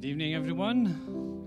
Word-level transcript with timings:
Good 0.00 0.08
evening, 0.08 0.34
everyone. 0.34 1.46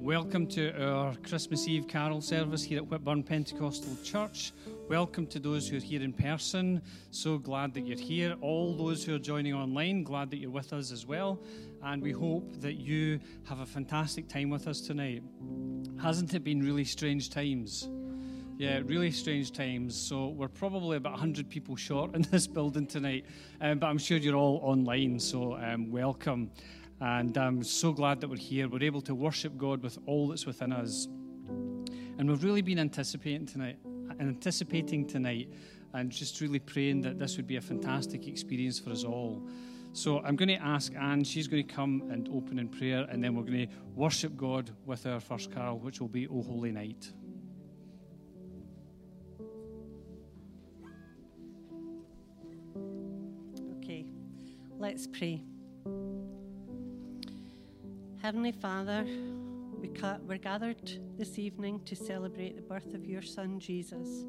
Welcome 0.00 0.48
to 0.48 0.72
our 0.84 1.14
Christmas 1.22 1.68
Eve 1.68 1.86
carol 1.86 2.20
service 2.20 2.64
here 2.64 2.78
at 2.78 2.88
Whitburn 2.88 3.22
Pentecostal 3.22 3.96
Church. 4.02 4.50
Welcome 4.88 5.28
to 5.28 5.38
those 5.38 5.68
who 5.68 5.76
are 5.76 5.80
here 5.80 6.02
in 6.02 6.12
person. 6.12 6.82
So 7.12 7.38
glad 7.38 7.72
that 7.74 7.86
you're 7.86 7.96
here. 7.96 8.34
All 8.40 8.74
those 8.74 9.04
who 9.04 9.14
are 9.14 9.20
joining 9.20 9.54
online, 9.54 10.02
glad 10.02 10.28
that 10.32 10.38
you're 10.38 10.50
with 10.50 10.72
us 10.72 10.90
as 10.90 11.06
well. 11.06 11.40
And 11.84 12.02
we 12.02 12.10
hope 12.10 12.60
that 12.62 12.80
you 12.80 13.20
have 13.44 13.60
a 13.60 13.66
fantastic 13.66 14.26
time 14.26 14.50
with 14.50 14.66
us 14.66 14.80
tonight. 14.80 15.22
Hasn't 16.02 16.34
it 16.34 16.42
been 16.42 16.66
really 16.66 16.84
strange 16.84 17.30
times? 17.30 17.88
Yeah, 18.56 18.80
really 18.84 19.12
strange 19.12 19.52
times. 19.52 19.96
So 19.96 20.30
we're 20.30 20.48
probably 20.48 20.96
about 20.96 21.12
100 21.12 21.48
people 21.48 21.76
short 21.76 22.12
in 22.16 22.22
this 22.22 22.48
building 22.48 22.88
tonight, 22.88 23.24
um, 23.60 23.78
but 23.78 23.86
I'm 23.86 23.98
sure 23.98 24.18
you're 24.18 24.34
all 24.34 24.58
online, 24.64 25.20
so 25.20 25.56
um, 25.56 25.92
welcome. 25.92 26.50
And 27.00 27.36
I'm 27.36 27.62
so 27.62 27.92
glad 27.92 28.20
that 28.20 28.28
we're 28.28 28.36
here. 28.36 28.68
We're 28.68 28.82
able 28.82 29.02
to 29.02 29.14
worship 29.14 29.56
God 29.58 29.82
with 29.82 29.98
all 30.06 30.28
that's 30.28 30.46
within 30.46 30.72
us. 30.72 31.06
And 32.18 32.28
we've 32.28 32.42
really 32.44 32.62
been 32.62 32.78
anticipating 32.78 33.46
tonight, 33.46 33.78
anticipating 34.20 35.06
tonight, 35.06 35.52
and 35.92 36.10
just 36.10 36.40
really 36.40 36.58
praying 36.58 37.02
that 37.02 37.18
this 37.18 37.36
would 37.36 37.46
be 37.46 37.56
a 37.56 37.60
fantastic 37.60 38.26
experience 38.26 38.78
for 38.78 38.90
us 38.90 39.04
all. 39.04 39.42
So 39.92 40.20
I'm 40.20 40.34
going 40.34 40.48
to 40.48 40.60
ask 40.60 40.92
Anne, 40.94 41.22
she's 41.22 41.46
going 41.46 41.66
to 41.66 41.72
come 41.72 42.02
and 42.10 42.28
open 42.28 42.58
in 42.58 42.68
prayer, 42.68 43.06
and 43.10 43.22
then 43.22 43.36
we're 43.36 43.44
going 43.44 43.68
to 43.68 43.74
worship 43.94 44.36
God 44.36 44.70
with 44.86 45.06
our 45.06 45.20
first 45.20 45.52
carol, 45.52 45.78
which 45.78 46.00
will 46.00 46.08
be 46.08 46.26
O 46.26 46.42
Holy 46.42 46.72
Night. 46.72 47.12
Okay, 53.78 54.06
let's 54.78 55.06
pray. 55.06 55.44
Heavenly 58.24 58.52
Father, 58.52 59.04
we 59.04 59.90
we're 60.26 60.38
gathered 60.38 60.98
this 61.18 61.38
evening 61.38 61.82
to 61.84 61.94
celebrate 61.94 62.56
the 62.56 62.62
birth 62.62 62.94
of 62.94 63.04
your 63.04 63.20
Son, 63.20 63.60
Jesus, 63.60 64.24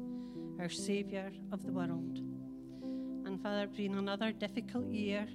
our 0.60 0.68
Saviour 0.68 1.32
of 1.50 1.64
the 1.64 1.72
world. 1.72 2.18
And 3.24 3.42
Father, 3.42 3.62
it's 3.62 3.74
been 3.74 3.94
another 3.94 4.32
difficult 4.32 4.84
year, 4.92 5.26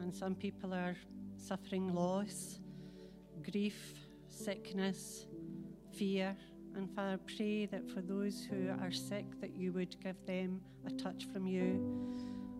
and 0.00 0.12
some 0.12 0.34
people 0.34 0.74
are 0.74 0.96
suffering 1.36 1.94
loss, 1.94 2.58
grief, 3.52 3.94
sickness, 4.26 5.28
fear. 5.96 6.36
And 6.74 6.92
Father, 6.92 7.20
pray 7.36 7.66
that 7.66 7.88
for 7.88 8.00
those 8.00 8.44
who 8.50 8.68
are 8.82 8.90
sick, 8.90 9.26
that 9.40 9.54
you 9.54 9.72
would 9.74 9.94
give 10.02 10.16
them 10.26 10.60
a 10.88 10.90
touch 10.90 11.26
from 11.32 11.46
you. 11.46 11.80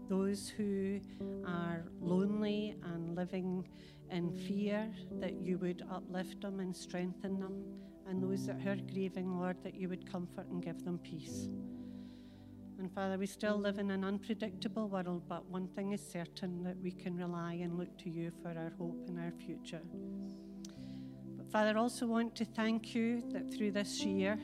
Those 0.08 0.48
who 0.48 1.01
are 1.45 1.84
lonely 2.01 2.77
and 2.84 3.17
living 3.17 3.67
in 4.11 4.33
fear, 4.33 4.89
that 5.21 5.35
you 5.41 5.59
would 5.59 5.85
uplift 5.91 6.41
them 6.43 6.61
and 6.61 6.75
strengthen 6.75 7.41
them. 7.41 7.65
And 8.09 8.23
those 8.23 8.47
that 8.47 8.67
are 8.67 8.77
grieving, 8.93 9.39
Lord, 9.39 9.57
that 9.65 9.75
you 9.75 9.89
would 9.89 10.11
comfort 10.11 10.47
and 10.48 10.63
give 10.63 10.85
them 10.85 10.98
peace. 10.98 11.48
And 12.79 12.93
Father, 12.93 13.17
we 13.17 13.27
still 13.27 13.57
live 13.57 13.79
in 13.79 13.91
an 13.91 14.05
unpredictable 14.05 14.89
world, 14.89 15.23
but 15.29 15.48
one 15.51 15.67
thing 15.69 15.93
is 15.93 16.07
certain 16.07 16.63
that 16.63 16.77
we 16.83 16.91
can 16.91 17.17
rely 17.17 17.55
and 17.55 17.79
look 17.79 17.97
to 17.98 18.11
you 18.11 18.31
for 18.43 18.51
our 18.51 18.73
hope 18.79 19.03
and 19.09 19.19
our 19.19 19.33
future. 19.33 19.81
But 21.37 21.51
Father, 21.51 21.70
I 21.70 21.81
also 21.81 22.07
want 22.07 22.37
to 22.37 22.45
thank 22.45 22.95
you 22.95 23.23
that 23.33 23.53
through 23.53 23.73
this 23.73 24.03
year, 24.03 24.39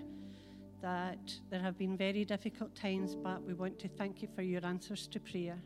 that 0.81 1.33
there 1.51 1.61
have 1.61 1.77
been 1.77 1.97
very 1.97 2.25
difficult 2.25 2.75
times, 2.75 3.15
but 3.15 3.43
we 3.43 3.55
want 3.55 3.79
to 3.79 3.89
thank 3.89 4.23
you 4.23 4.29
for 4.35 4.43
your 4.43 4.65
answers 4.65 5.07
to 5.09 5.21
prayer. 5.21 5.63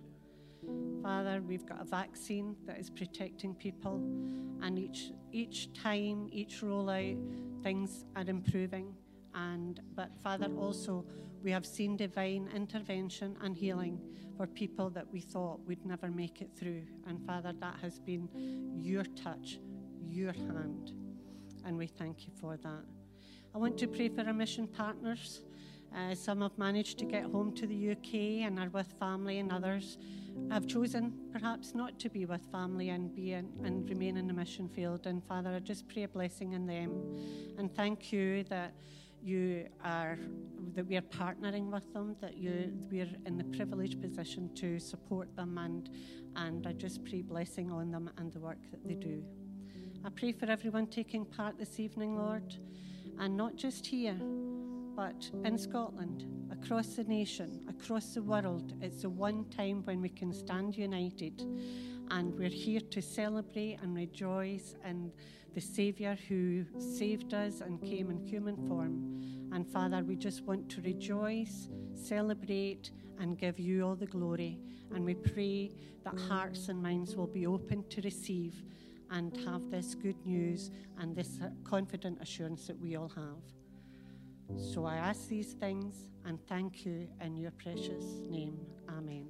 Father, 1.03 1.41
we've 1.41 1.67
got 1.67 1.81
a 1.81 1.85
vaccine 1.85 2.57
that 2.67 2.79
is 2.79 2.91
protecting 2.91 3.55
people, 3.55 3.97
and 4.63 4.79
each 4.79 5.13
each 5.33 5.73
time, 5.73 6.29
each 6.33 6.63
rollout, 6.63 7.63
things 7.63 8.05
are 8.17 8.25
improving. 8.27 8.95
And 9.35 9.81
but 9.95 10.11
Father, 10.23 10.49
also 10.59 11.05
we 11.43 11.51
have 11.53 11.67
seen 11.67 11.97
divine 11.97 12.49
intervention 12.55 13.37
and 13.43 13.57
healing 13.57 14.01
for 14.37 14.47
people 14.47 14.91
that 14.91 15.07
we 15.13 15.21
thought 15.21 15.61
would 15.67 15.85
never 15.87 16.09
make 16.09 16.41
it 16.41 16.51
through. 16.59 16.83
And 17.07 17.25
Father, 17.25 17.53
that 17.61 17.77
has 17.81 17.99
been 17.99 18.29
your 18.81 19.05
touch, 19.05 19.59
your 20.09 20.33
hand, 20.33 20.93
and 21.65 21.77
we 21.79 21.87
thank 21.87 22.27
you 22.27 22.33
for 22.41 22.57
that. 22.57 22.85
I 23.55 23.59
want 23.59 23.79
to 23.79 23.87
pray 23.87 24.09
for 24.09 24.23
our 24.23 24.35
mission 24.35 24.67
partners. 24.67 25.43
Uh, 25.97 26.15
some 26.15 26.41
have 26.43 26.59
managed 26.59 26.99
to 26.99 27.05
get 27.05 27.25
home 27.25 27.55
to 27.55 27.67
the 27.67 27.93
UK 27.93 28.45
and 28.47 28.59
are 28.59 28.69
with 28.69 28.93
family, 28.99 29.39
and 29.39 29.53
others 29.53 29.99
have 30.51 30.67
chosen 30.67 31.13
perhaps 31.33 31.75
not 31.75 31.99
to 31.99 32.09
be 32.09 32.25
with 32.25 32.41
family 32.51 32.91
and 32.91 33.15
be 33.15 33.33
in, 33.33 33.49
and 33.65 33.89
remain 33.89 34.17
in 34.17 34.27
the 34.27 34.33
mission 34.33 34.69
field. 34.69 35.07
And 35.07 35.23
Father, 35.25 35.51
I 35.51 35.59
just 35.59 35.89
pray 35.89 36.05
a 36.05 36.09
blessing 36.09 36.53
in 36.53 36.67
them, 36.67 36.91
and 37.59 37.75
thank 37.75 38.13
you 38.13 38.45
that 38.45 38.73
you 39.23 39.67
are 39.85 40.19
that 40.75 40.87
we 40.87 40.97
are 40.97 41.03
partnering 41.03 41.71
with 41.71 41.93
them, 41.93 42.17
that 42.21 42.37
you 42.37 42.73
we're 42.91 43.11
in 43.25 43.37
the 43.39 43.45
privileged 43.45 44.01
position 44.01 44.55
to 44.55 44.79
support 44.79 45.35
them, 45.37 45.59
and 45.59 45.91
and 46.37 46.67
I 46.67 46.73
just 46.73 47.05
pray 47.05 47.23
blessing 47.23 47.73
on 47.73 47.91
them 47.91 48.11
and 48.19 48.33
the 48.33 48.41
work 48.41 48.59
that 48.71 48.87
they 48.87 48.95
do. 48.95 49.25
I 50.05 50.11
pray 50.11 50.33
for 50.33 50.47
everyone 50.47 50.87
taking 50.87 51.25
part 51.25 51.59
this 51.59 51.81
evening, 51.81 52.17
Lord, 52.17 52.57
and 53.19 53.37
not 53.37 53.57
just 53.57 53.87
here 53.87 54.21
but 54.97 55.31
in 55.45 55.59
Scotland, 55.59 56.25
across 56.51 56.97
the 56.97 57.05
nation, 57.05 57.61
across 57.69 58.15
the 58.15 58.23
world, 58.23 58.73
it's 58.81 59.03
the 59.03 59.11
one 59.11 59.45
time 59.51 59.83
when 59.85 60.01
we 60.01 60.09
can 60.09 60.33
stand 60.33 60.75
united. 60.75 61.43
And 62.11 62.35
we're 62.39 62.49
here 62.49 62.81
to 62.81 63.03
celebrate 63.03 63.79
and 63.83 63.95
rejoice 63.95 64.75
in 64.89 65.13
the 65.55 65.61
Saviour 65.61 66.17
who 66.29 66.65
saved 66.79 67.35
us 67.35 67.61
and 67.61 67.81
came 67.83 68.11
in 68.11 68.19
human 68.19 68.57
form. 68.69 69.51
And 69.53 69.67
Father, 69.67 70.03
we 70.03 70.17
just 70.17 70.43
want 70.45 70.71
to 70.71 70.81
rejoice, 70.81 71.69
celebrate, 71.95 72.91
and 73.19 73.39
give 73.39 73.59
you 73.59 73.85
all 73.85 73.97
the 73.97 74.07
glory. 74.07 74.59
And 74.95 75.05
we 75.05 75.15
pray 75.15 75.73
that 76.05 76.19
hearts 76.19 76.69
and 76.69 76.83
minds 76.83 77.17
will 77.17 77.27
be 77.27 77.47
open 77.47 77.85
to 77.91 78.01
receive 78.01 78.63
and 79.11 79.37
have 79.45 79.71
this 79.71 79.95
good 79.95 80.25
news 80.25 80.71
and 80.99 81.15
this 81.15 81.39
confident 81.65 82.21
assurance 82.23 82.67
that 82.67 82.81
we 82.81 82.97
all 82.97 83.11
have. 83.11 83.56
So 84.55 84.85
I 84.85 84.97
ask 84.97 85.29
these 85.29 85.53
things 85.55 86.09
and 86.25 86.39
thank 86.47 86.85
you 86.85 87.09
in 87.21 87.37
your 87.37 87.51
precious 87.53 88.05
name. 88.29 88.59
Amen. 88.89 89.27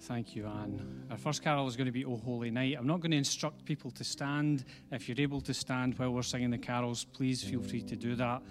Thank 0.00 0.36
you, 0.36 0.46
Anne. 0.46 1.06
Our 1.10 1.16
first 1.16 1.42
carol 1.42 1.66
is 1.66 1.76
going 1.76 1.86
to 1.86 1.92
be 1.92 2.04
O 2.04 2.16
Holy 2.16 2.50
Night. 2.50 2.76
I'm 2.78 2.86
not 2.86 3.00
going 3.00 3.12
to 3.12 3.16
instruct 3.16 3.64
people 3.64 3.90
to 3.92 4.04
stand. 4.04 4.66
If 4.92 5.08
you're 5.08 5.20
able 5.20 5.40
to 5.40 5.54
stand 5.54 5.98
while 5.98 6.10
we're 6.10 6.22
singing 6.22 6.50
the 6.50 6.58
carols, 6.58 7.04
please 7.04 7.42
feel 7.42 7.62
free 7.62 7.82
to 7.82 7.96
do 7.96 8.14
that. 8.16 8.42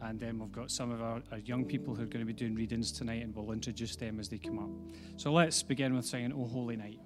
And 0.00 0.18
then 0.18 0.38
we've 0.38 0.50
got 0.50 0.70
some 0.70 0.90
of 0.90 1.02
our, 1.02 1.22
our, 1.30 1.38
young 1.38 1.64
people 1.64 1.94
who 1.94 2.02
are 2.02 2.06
going 2.06 2.26
to 2.26 2.26
be 2.26 2.32
doing 2.32 2.54
readings 2.54 2.90
tonight, 2.90 3.22
and 3.22 3.34
we'll 3.36 3.52
introduce 3.52 3.94
them 3.94 4.18
as 4.18 4.28
they 4.30 4.38
come 4.38 4.58
up. 4.58 4.70
So 5.16 5.32
let's 5.32 5.62
begin 5.62 5.94
with 5.94 6.06
singing 6.06 6.32
O 6.32 6.46
Holy 6.46 6.76
Night. 6.76 6.98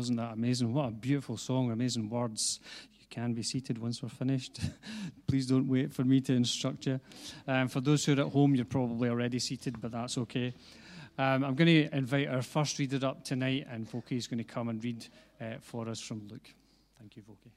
Wasn't 0.00 0.16
that 0.16 0.32
amazing? 0.32 0.72
What 0.72 0.88
a 0.88 0.92
beautiful 0.92 1.36
song, 1.36 1.70
amazing 1.70 2.08
words. 2.08 2.58
You 2.98 3.06
can 3.10 3.34
be 3.34 3.42
seated 3.42 3.76
once 3.76 4.02
we're 4.02 4.08
finished. 4.08 4.58
Please 5.26 5.46
don't 5.46 5.68
wait 5.68 5.92
for 5.92 6.04
me 6.04 6.22
to 6.22 6.32
instruct 6.32 6.86
you. 6.86 7.00
Um, 7.46 7.68
for 7.68 7.82
those 7.82 8.02
who 8.06 8.16
are 8.16 8.24
at 8.24 8.32
home, 8.32 8.54
you're 8.54 8.64
probably 8.64 9.10
already 9.10 9.38
seated, 9.38 9.78
but 9.78 9.92
that's 9.92 10.16
okay. 10.16 10.54
Um, 11.18 11.44
I'm 11.44 11.54
going 11.54 11.66
to 11.66 11.94
invite 11.94 12.28
our 12.28 12.40
first 12.40 12.78
reader 12.78 13.06
up 13.06 13.24
tonight, 13.24 13.66
and 13.70 13.86
Voki 13.86 14.12
is 14.12 14.26
going 14.26 14.38
to 14.38 14.44
come 14.44 14.70
and 14.70 14.82
read 14.82 15.06
uh, 15.38 15.56
for 15.60 15.86
us 15.86 16.00
from 16.00 16.26
Luke. 16.30 16.48
Thank 16.98 17.16
you, 17.16 17.22
Voki. 17.22 17.50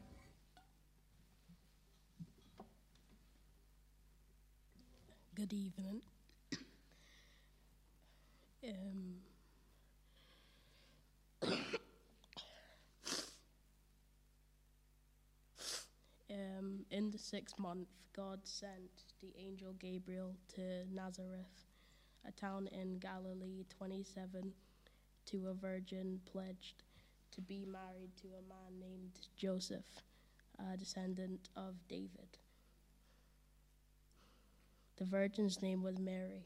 Good 5.34 5.54
evening. 5.54 6.02
Um, 8.66 9.16
um, 16.34 16.86
in 16.92 17.12
the 17.12 17.18
sixth 17.18 17.60
month, 17.60 17.88
God 18.16 18.40
sent 18.44 19.06
the 19.22 19.34
angel 19.38 19.74
Gabriel 19.80 20.36
to 20.56 20.86
Nazareth, 20.94 21.66
a 22.28 22.32
town 22.32 22.68
in 22.72 23.00
Galilee, 23.00 23.66
27, 23.70 24.54
to 25.28 25.48
a 25.48 25.54
virgin 25.54 26.20
pledged 26.32 26.84
to 27.32 27.42
be 27.42 27.66
married 27.66 28.12
to 28.22 28.28
a 28.28 28.48
man 28.48 28.80
named 28.80 29.20
Joseph, 29.36 30.04
a 30.60 30.78
descendant 30.78 31.50
of 31.56 31.76
David. 31.88 32.38
The 34.98 35.06
virgin's 35.06 35.62
name 35.62 35.82
was 35.82 35.98
Mary. 35.98 36.46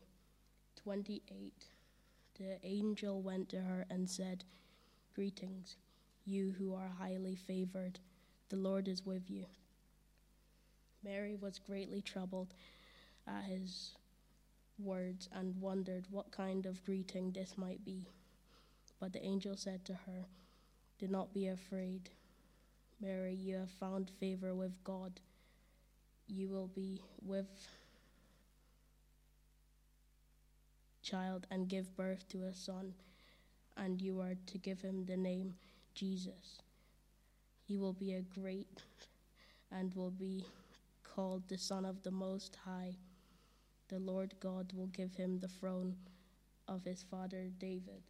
28. 0.83 1.65
The 2.39 2.57
angel 2.63 3.21
went 3.21 3.49
to 3.49 3.59
her 3.59 3.85
and 3.89 4.09
said, 4.09 4.45
Greetings, 5.13 5.75
you 6.25 6.53
who 6.57 6.73
are 6.73 6.91
highly 6.97 7.35
favored. 7.35 7.99
The 8.49 8.55
Lord 8.55 8.87
is 8.87 9.05
with 9.05 9.29
you. 9.29 9.47
Mary 11.03 11.35
was 11.35 11.59
greatly 11.59 12.01
troubled 12.01 12.53
at 13.27 13.43
his 13.43 13.91
words 14.79 15.29
and 15.33 15.59
wondered 15.61 16.05
what 16.09 16.31
kind 16.31 16.65
of 16.65 16.83
greeting 16.85 17.31
this 17.31 17.57
might 17.57 17.83
be. 17.83 18.07
But 18.99 19.13
the 19.13 19.23
angel 19.23 19.55
said 19.55 19.85
to 19.85 19.93
her, 19.93 20.25
Do 20.99 21.07
not 21.07 21.33
be 21.33 21.47
afraid. 21.47 22.09
Mary, 22.99 23.33
you 23.33 23.55
have 23.55 23.69
found 23.69 24.09
favor 24.19 24.55
with 24.55 24.83
God. 24.83 25.19
You 26.27 26.49
will 26.49 26.67
be 26.67 27.01
with 27.21 27.67
child 31.03 31.47
and 31.51 31.69
give 31.69 31.95
birth 31.95 32.27
to 32.29 32.43
a 32.43 32.53
son, 32.53 32.93
and 33.77 34.01
you 34.01 34.19
are 34.19 34.35
to 34.47 34.57
give 34.57 34.81
him 34.81 35.05
the 35.05 35.15
name 35.15 35.53
Jesus. 35.93 36.59
He 37.67 37.77
will 37.77 37.93
be 37.93 38.13
a 38.13 38.21
great 38.21 38.81
and 39.71 39.93
will 39.93 40.11
be 40.11 40.45
called 41.17 41.41
the 41.47 41.57
Son 41.57 41.83
of 41.83 42.03
the 42.03 42.11
Most 42.11 42.55
High. 42.63 42.95
The 43.87 43.97
Lord 43.97 44.35
God 44.39 44.71
will 44.75 44.85
give 44.85 45.15
him 45.15 45.39
the 45.39 45.47
throne 45.47 45.95
of 46.67 46.83
his 46.83 47.01
father 47.01 47.47
David, 47.57 48.03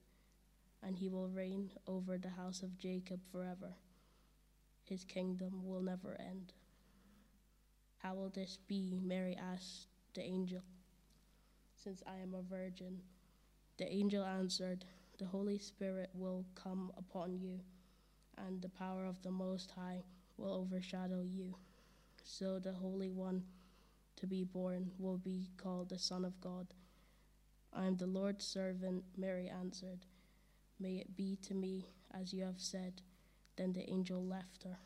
and 0.83 0.97
he 0.97 1.07
will 1.07 1.29
reign 1.29 1.71
over 1.87 2.17
the 2.17 2.31
house 2.31 2.63
of 2.63 2.77
Jacob 2.77 3.21
forever. 3.31 3.71
His 4.83 5.05
kingdom 5.05 5.65
will 5.65 5.81
never 5.81 6.17
end. 6.19 6.51
How 7.99 8.13
will 8.13 8.27
this 8.27 8.59
be? 8.67 8.99
Mary 9.01 9.37
asked 9.37 9.87
the 10.13 10.23
angel 10.23 10.63
since 11.81 12.03
I 12.05 12.17
am 12.21 12.33
a 12.33 12.41
virgin. 12.41 12.99
The 13.77 13.89
angel 13.89 14.25
answered, 14.25 14.83
The 15.17 15.27
Holy 15.27 15.59
Spirit 15.59 16.09
will 16.13 16.43
come 16.55 16.91
upon 16.97 17.39
you, 17.39 17.61
and 18.37 18.61
the 18.61 18.67
power 18.67 19.05
of 19.05 19.21
the 19.23 19.31
Most 19.31 19.71
High 19.71 20.03
will 20.35 20.53
overshadow 20.53 21.21
you. 21.21 21.55
So 22.29 22.60
the 22.60 22.74
Holy 22.74 23.10
One 23.10 23.46
to 24.17 24.27
be 24.27 24.43
born 24.43 24.91
will 25.00 25.17
be 25.17 25.50
called 25.55 25.88
the 25.88 25.98
Son 25.98 26.25
of 26.25 26.39
God. 26.41 26.67
I 27.74 27.86
am 27.86 27.96
the 27.96 28.05
Lord's 28.05 28.46
servant, 28.46 29.05
Mary 29.17 29.50
answered. 29.50 30.05
May 30.77 30.96
it 30.96 31.15
be 31.15 31.38
to 31.43 31.53
me 31.53 31.88
as 32.13 32.34
you 32.34 32.43
have 32.43 32.60
said. 32.60 33.01
Then 33.55 33.72
the 33.72 33.89
angel 33.89 34.22
left 34.24 34.63
her. 34.65 34.77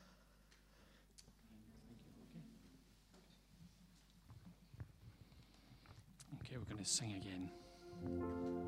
Okay, 6.41 6.57
we're 6.57 6.71
going 6.71 6.83
to 6.83 6.89
sing 6.89 7.15
again. 7.15 8.60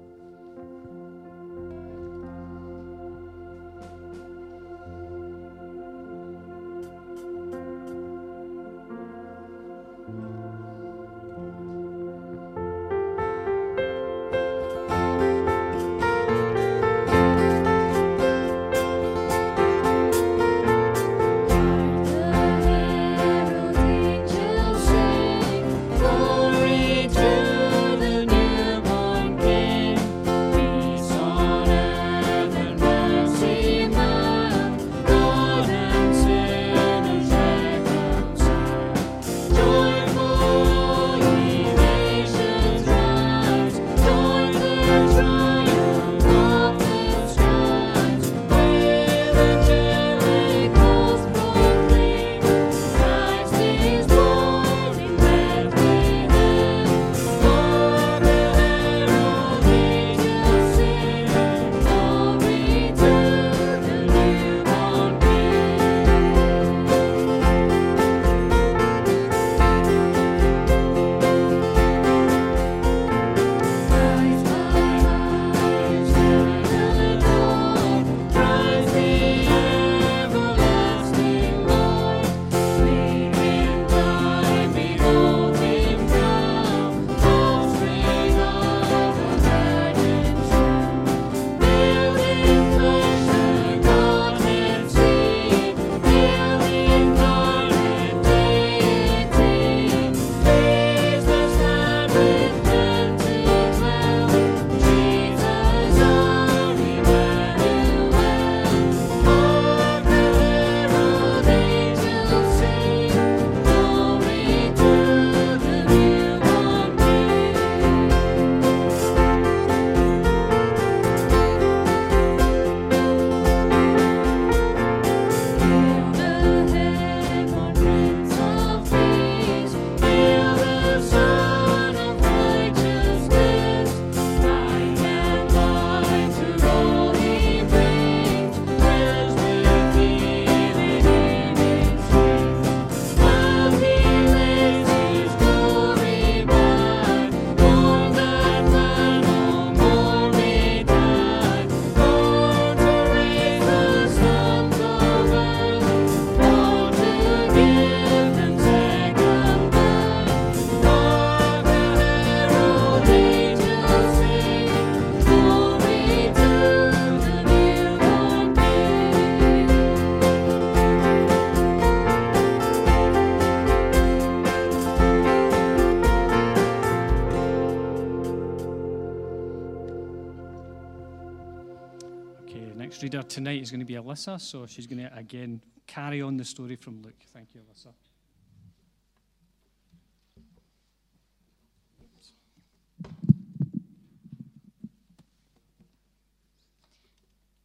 Okay, 182.53 182.71
next 182.75 183.01
reader 183.01 183.23
tonight 183.23 183.63
is 183.63 183.71
going 183.71 183.79
to 183.79 183.85
be 183.85 183.95
Alyssa, 183.95 184.39
so 184.39 184.67
she's 184.67 184.85
going 184.85 185.01
to 185.01 185.17
again 185.17 185.59
carry 185.87 186.21
on 186.21 186.37
the 186.37 186.45
story 186.45 186.75
from 186.75 187.01
Luke. 187.01 187.15
Thank 187.33 187.47
you, 187.55 187.61
Alyssa. 187.61 187.93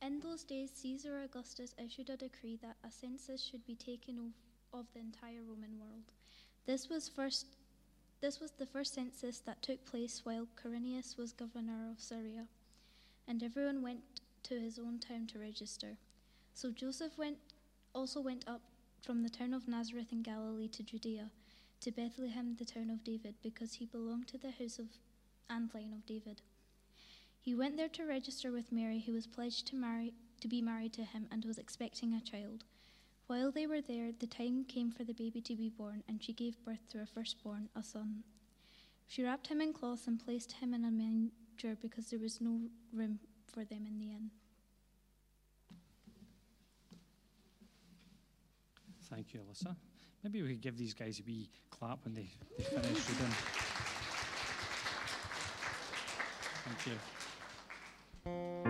In 0.00 0.20
those 0.20 0.42
days, 0.42 0.70
Caesar 0.76 1.20
Augustus 1.22 1.74
issued 1.84 2.08
a 2.08 2.16
decree 2.16 2.58
that 2.62 2.76
a 2.82 2.90
census 2.90 3.44
should 3.44 3.66
be 3.66 3.74
taken 3.74 4.18
of, 4.72 4.80
of 4.80 4.86
the 4.94 5.00
entire 5.00 5.42
Roman 5.46 5.78
world. 5.78 6.04
This 6.64 6.88
was 6.88 7.10
first. 7.10 7.44
This 8.22 8.40
was 8.40 8.52
the 8.52 8.64
first 8.64 8.94
census 8.94 9.40
that 9.40 9.60
took 9.60 9.84
place 9.84 10.22
while 10.24 10.46
Quirinius 10.56 11.18
was 11.18 11.32
governor 11.32 11.90
of 11.92 12.00
Syria, 12.00 12.46
and 13.28 13.42
everyone 13.42 13.82
went 13.82 14.00
to 14.48 14.58
his 14.58 14.78
own 14.78 14.98
town 14.98 15.26
to 15.26 15.38
register. 15.38 15.98
So 16.54 16.70
Joseph 16.70 17.18
went 17.18 17.36
also 17.94 18.20
went 18.20 18.44
up 18.48 18.62
from 19.02 19.22
the 19.22 19.30
town 19.30 19.52
of 19.52 19.68
Nazareth 19.68 20.12
in 20.12 20.22
Galilee 20.22 20.68
to 20.68 20.82
Judea, 20.82 21.30
to 21.80 21.90
Bethlehem, 21.90 22.56
the 22.58 22.64
town 22.64 22.90
of 22.90 23.04
David, 23.04 23.34
because 23.42 23.74
he 23.74 23.86
belonged 23.86 24.28
to 24.28 24.38
the 24.38 24.50
house 24.50 24.78
of 24.78 24.86
and 25.50 25.70
line 25.74 25.92
of 25.92 26.06
David. 26.06 26.42
He 27.40 27.54
went 27.54 27.76
there 27.76 27.88
to 27.88 28.04
register 28.04 28.50
with 28.50 28.72
Mary, 28.72 29.02
who 29.06 29.12
was 29.12 29.26
pledged 29.26 29.66
to 29.68 29.76
marry 29.76 30.12
to 30.40 30.48
be 30.48 30.62
married 30.62 30.92
to 30.94 31.04
him 31.04 31.26
and 31.30 31.44
was 31.44 31.58
expecting 31.58 32.14
a 32.14 32.20
child. 32.20 32.64
While 33.26 33.50
they 33.50 33.66
were 33.66 33.80
there, 33.80 34.12
the 34.18 34.26
time 34.26 34.64
came 34.64 34.90
for 34.90 35.04
the 35.04 35.14
baby 35.14 35.40
to 35.42 35.56
be 35.56 35.68
born, 35.68 36.02
and 36.08 36.22
she 36.22 36.32
gave 36.32 36.64
birth 36.64 36.88
to 36.90 36.98
her 36.98 37.06
firstborn, 37.06 37.68
a 37.74 37.82
son. 37.82 38.22
She 39.06 39.24
wrapped 39.24 39.48
him 39.48 39.60
in 39.60 39.72
cloth 39.72 40.06
and 40.06 40.22
placed 40.22 40.52
him 40.52 40.72
in 40.72 40.84
a 40.84 40.90
manger 40.90 41.76
because 41.80 42.10
there 42.10 42.18
was 42.18 42.40
no 42.40 42.60
room 42.92 43.18
for 43.52 43.64
them 43.64 43.86
in 43.86 43.98
the 43.98 44.10
inn. 44.10 44.30
Thank 49.10 49.32
you, 49.32 49.40
Alyssa. 49.40 49.74
Maybe 50.22 50.42
we 50.42 50.50
could 50.50 50.60
give 50.60 50.76
these 50.76 50.94
guys 50.94 51.20
a 51.20 51.22
wee 51.26 51.48
clap 51.70 52.04
when 52.04 52.14
they, 52.14 52.28
they 52.56 52.64
finish 52.64 53.08
reading. 53.08 53.34
Thank 56.64 56.86
you. 56.86 58.67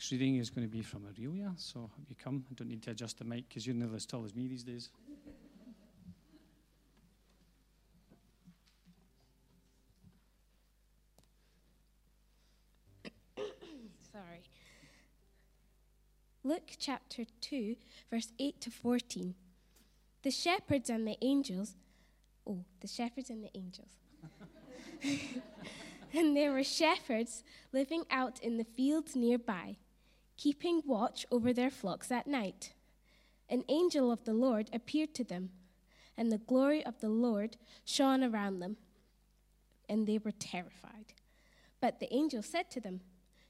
Next 0.00 0.12
reading 0.12 0.36
is 0.36 0.48
going 0.48 0.66
to 0.66 0.72
be 0.72 0.80
from 0.80 1.04
Aurelia. 1.04 1.52
So 1.58 1.80
have 1.80 2.08
you 2.08 2.16
come? 2.16 2.42
I 2.50 2.54
don't 2.54 2.68
need 2.68 2.82
to 2.84 2.92
adjust 2.92 3.18
the 3.18 3.24
mic 3.26 3.46
because 3.50 3.66
you're 3.66 3.76
nearly 3.76 3.96
as 3.96 4.06
tall 4.06 4.24
as 4.24 4.34
me 4.34 4.48
these 4.48 4.62
days. 4.62 4.88
Sorry. 14.10 14.42
Luke 16.44 16.70
chapter 16.78 17.26
2, 17.42 17.76
verse 18.10 18.32
8 18.38 18.58
to 18.62 18.70
14. 18.70 19.34
The 20.22 20.30
shepherds 20.30 20.88
and 20.88 21.06
the 21.06 21.18
angels, 21.20 21.74
oh, 22.48 22.64
the 22.80 22.88
shepherds 22.88 23.28
and 23.28 23.44
the 23.44 23.50
angels. 23.54 23.90
and 26.14 26.34
there 26.34 26.52
were 26.52 26.64
shepherds 26.64 27.44
living 27.74 28.04
out 28.10 28.40
in 28.40 28.56
the 28.56 28.64
fields 28.64 29.14
nearby, 29.14 29.76
keeping 30.40 30.80
watch 30.86 31.26
over 31.30 31.52
their 31.52 31.68
flocks 31.68 32.10
at 32.10 32.26
night. 32.26 32.72
An 33.50 33.62
angel 33.68 34.10
of 34.10 34.24
the 34.24 34.32
Lord 34.32 34.70
appeared 34.72 35.14
to 35.16 35.24
them, 35.24 35.50
and 36.16 36.32
the 36.32 36.38
glory 36.38 36.84
of 36.86 36.98
the 37.00 37.10
Lord 37.10 37.58
shone 37.84 38.24
around 38.24 38.60
them, 38.60 38.78
and 39.86 40.06
they 40.06 40.16
were 40.16 40.30
terrified. 40.30 41.12
But 41.78 42.00
the 42.00 42.12
angel 42.14 42.42
said 42.42 42.70
to 42.70 42.80
them, 42.80 43.02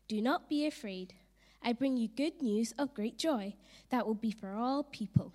Do 0.09 0.21
not 0.21 0.49
be 0.49 0.67
afraid. 0.67 1.15
I 1.63 1.75
bring 1.75 1.97
you 1.97 2.09
good 2.09 2.43
news 2.43 2.75
of 2.77 2.93
great 2.93 3.17
joy 3.17 3.55
that 3.91 4.05
will 4.05 4.15
be 4.15 4.33
for 4.33 4.55
all 4.57 4.83
people. 4.83 5.33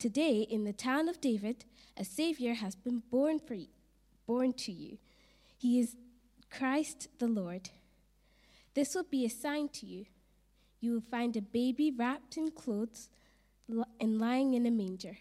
Today, 0.00 0.40
in 0.40 0.64
the 0.64 0.72
town 0.72 1.08
of 1.08 1.20
David, 1.20 1.64
a 1.96 2.04
Savior 2.04 2.54
has 2.54 2.74
been 2.74 3.04
born, 3.08 3.38
for 3.38 3.54
you, 3.54 3.68
born 4.26 4.52
to 4.54 4.72
you. 4.72 4.98
He 5.56 5.78
is 5.78 5.94
Christ 6.50 7.06
the 7.20 7.28
Lord. 7.28 7.70
This 8.74 8.96
will 8.96 9.04
be 9.08 9.24
a 9.24 9.30
sign 9.30 9.68
to 9.68 9.86
you. 9.86 10.06
You 10.84 10.92
will 10.92 11.00
find 11.00 11.34
a 11.34 11.40
baby 11.40 11.90
wrapped 11.90 12.36
in 12.36 12.50
clothes 12.50 13.08
and 13.98 14.18
lying 14.20 14.52
in 14.52 14.66
a 14.66 14.70
manger. 14.70 15.16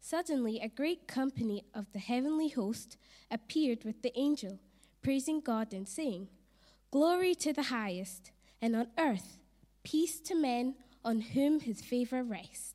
Suddenly, 0.00 0.60
a 0.60 0.68
great 0.68 1.06
company 1.06 1.66
of 1.74 1.92
the 1.92 1.98
heavenly 1.98 2.48
host 2.48 2.96
appeared 3.30 3.84
with 3.84 4.00
the 4.00 4.18
angel, 4.18 4.60
praising 5.02 5.42
God 5.42 5.74
and 5.74 5.86
saying, 5.86 6.28
Glory 6.90 7.34
to 7.34 7.52
the 7.52 7.64
highest, 7.64 8.30
and 8.62 8.74
on 8.74 8.86
earth, 8.98 9.36
peace 9.84 10.18
to 10.20 10.34
men 10.34 10.76
on 11.04 11.20
whom 11.20 11.60
his 11.60 11.82
favor 11.82 12.22
rests. 12.22 12.71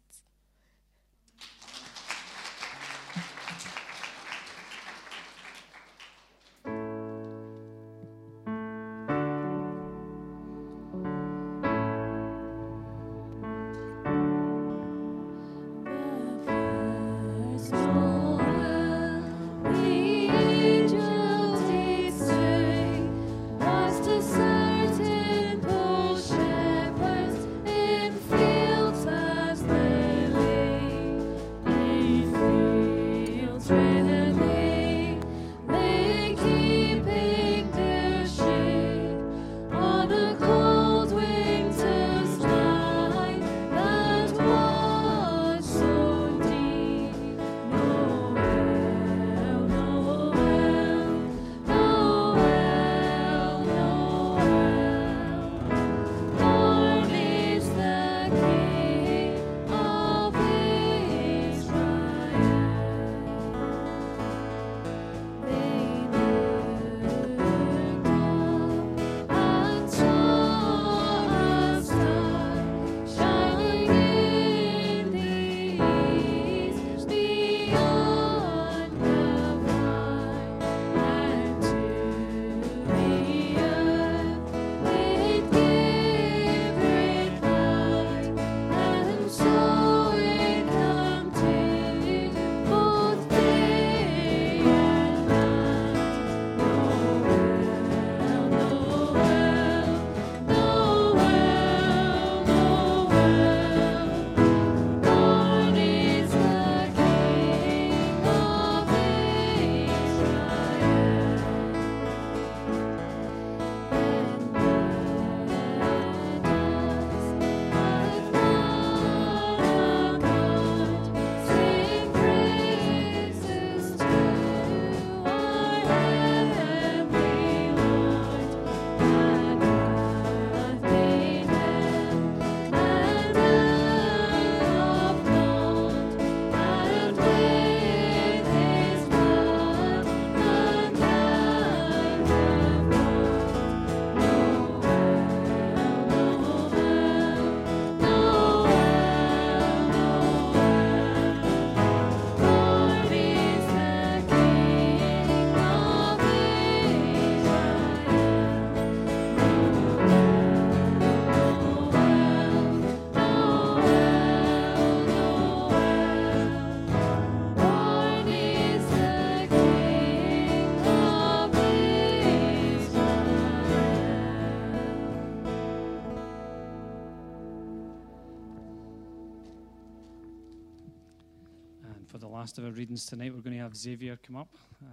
Last 182.48 182.58
of 182.60 182.64
our 182.64 182.72
readings 182.72 183.06
tonight, 183.06 183.34
we're 183.36 183.42
going 183.42 183.58
to 183.58 183.62
have 183.62 183.76
Xavier 183.76 184.18
come 184.26 184.38
up 184.38 184.48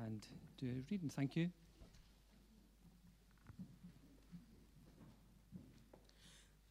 and 0.04 0.26
do 0.58 0.66
a 0.66 0.82
reading. 0.90 1.08
Thank 1.08 1.36
you. 1.36 1.50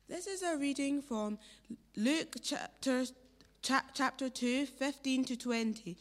This 0.09 0.27
is 0.27 0.43
a 0.43 0.57
reading 0.57 1.01
from 1.01 1.39
Luke 1.95 2.35
chapter, 2.41 3.05
cha- 3.61 3.85
chapter 3.93 4.27
2, 4.27 4.65
15 4.65 5.23
to 5.23 5.37
20. 5.37 5.97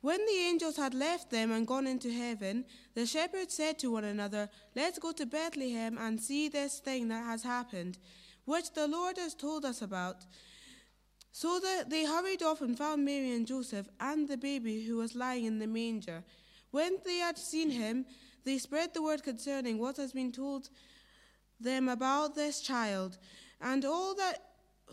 When 0.00 0.18
the 0.26 0.48
angels 0.48 0.78
had 0.78 0.94
left 0.94 1.30
them 1.30 1.52
and 1.52 1.64
gone 1.64 1.86
into 1.86 2.12
heaven, 2.12 2.64
the 2.96 3.06
shepherds 3.06 3.54
said 3.54 3.78
to 3.78 3.92
one 3.92 4.02
another, 4.02 4.48
Let's 4.74 4.98
go 4.98 5.12
to 5.12 5.26
Bethlehem 5.26 5.96
and 5.96 6.20
see 6.20 6.48
this 6.48 6.80
thing 6.80 7.06
that 7.06 7.24
has 7.24 7.44
happened, 7.44 7.98
which 8.46 8.72
the 8.72 8.88
Lord 8.88 9.16
has 9.16 9.32
told 9.32 9.64
us 9.64 9.80
about. 9.80 10.24
So 11.36 11.58
they 11.88 12.04
hurried 12.04 12.44
off 12.44 12.60
and 12.60 12.78
found 12.78 13.04
Mary 13.04 13.32
and 13.32 13.44
Joseph 13.44 13.88
and 13.98 14.28
the 14.28 14.36
baby 14.36 14.84
who 14.84 14.98
was 14.98 15.16
lying 15.16 15.46
in 15.46 15.58
the 15.58 15.66
manger. 15.66 16.22
When 16.70 16.98
they 17.04 17.16
had 17.16 17.36
seen 17.36 17.70
him, 17.70 18.06
they 18.44 18.56
spread 18.58 18.94
the 18.94 19.02
word 19.02 19.24
concerning 19.24 19.80
what 19.80 19.96
has 19.96 20.12
been 20.12 20.30
told 20.30 20.70
them 21.58 21.88
about 21.88 22.36
this 22.36 22.60
child. 22.60 23.18
And 23.60 23.84
all 23.84 24.14
that 24.14 24.44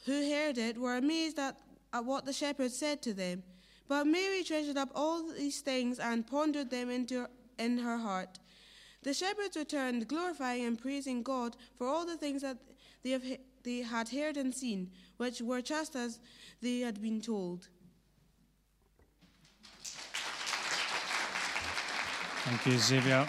who 0.08 0.32
heard 0.32 0.58
it 0.58 0.80
were 0.80 0.98
amazed 0.98 1.38
at, 1.38 1.58
at 1.94 2.06
what 2.06 2.26
the 2.26 2.34
shepherds 2.34 2.76
said 2.76 3.04
to 3.04 3.14
them. 3.14 3.44
But 3.88 4.08
Mary 4.08 4.44
treasured 4.44 4.78
up 4.78 4.90
all 4.96 5.32
these 5.32 5.62
things 5.62 6.00
and 6.00 6.26
pondered 6.26 6.72
them 6.72 6.90
into, 6.90 7.28
in 7.60 7.78
her 7.78 8.00
heart. 8.00 8.40
The 9.04 9.14
shepherds 9.14 9.58
returned, 9.58 10.08
glorifying 10.08 10.66
and 10.66 10.82
praising 10.82 11.22
God 11.22 11.56
for 11.78 11.86
all 11.86 12.04
the 12.04 12.18
things 12.18 12.42
that 12.42 12.58
they, 13.04 13.12
have, 13.12 13.24
they 13.64 13.80
had 13.80 14.10
heard 14.10 14.38
and 14.38 14.54
seen, 14.54 14.92
which 15.18 15.42
were 15.42 15.62
just 15.62 15.96
as 15.96 16.20
they 16.62 16.80
had 16.80 17.02
been 17.02 17.22
told. 17.22 17.68
Thank 22.44 22.66
you, 22.66 22.78
Xavier. 22.80 23.28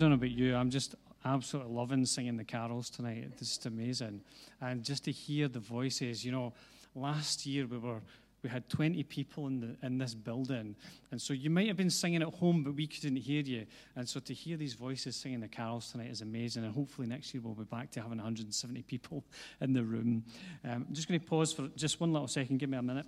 Don't 0.00 0.10
know 0.10 0.16
about 0.16 0.30
you, 0.30 0.56
I'm 0.56 0.70
just 0.70 0.94
absolutely 1.24 1.74
loving 1.74 2.06
singing 2.06 2.36
the 2.36 2.44
carols 2.44 2.88
tonight. 2.88 3.24
It's 3.32 3.40
just 3.40 3.66
amazing. 3.66 4.22
And 4.60 4.82
just 4.82 5.04
to 5.04 5.12
hear 5.12 5.46
the 5.46 5.60
voices, 5.60 6.24
you 6.24 6.32
know, 6.32 6.54
last 6.94 7.46
year 7.46 7.66
we 7.66 7.78
were 7.78 8.00
we 8.42 8.48
had 8.48 8.66
20 8.70 9.02
people 9.02 9.48
in 9.48 9.60
the 9.60 9.86
in 9.86 9.98
this 9.98 10.14
building. 10.14 10.74
And 11.10 11.20
so 11.20 11.34
you 11.34 11.50
might 11.50 11.68
have 11.68 11.76
been 11.76 11.90
singing 11.90 12.22
at 12.22 12.28
home, 12.28 12.64
but 12.64 12.74
we 12.74 12.86
couldn't 12.86 13.16
hear 13.16 13.42
you. 13.42 13.66
And 13.94 14.08
so 14.08 14.18
to 14.20 14.32
hear 14.32 14.56
these 14.56 14.72
voices 14.72 15.16
singing 15.16 15.40
the 15.40 15.48
carols 15.48 15.92
tonight 15.92 16.10
is 16.10 16.22
amazing. 16.22 16.64
And 16.64 16.74
hopefully 16.74 17.06
next 17.06 17.34
year 17.34 17.42
we'll 17.44 17.52
be 17.52 17.64
back 17.64 17.90
to 17.90 18.00
having 18.00 18.16
170 18.16 18.80
people 18.82 19.22
in 19.60 19.74
the 19.74 19.84
room. 19.84 20.24
Um, 20.64 20.86
I'm 20.88 20.94
just 20.94 21.06
going 21.06 21.20
to 21.20 21.26
pause 21.26 21.52
for 21.52 21.68
just 21.76 22.00
one 22.00 22.14
little 22.14 22.28
second. 22.28 22.56
Give 22.56 22.70
me 22.70 22.78
a 22.78 22.82
minute. 22.82 23.06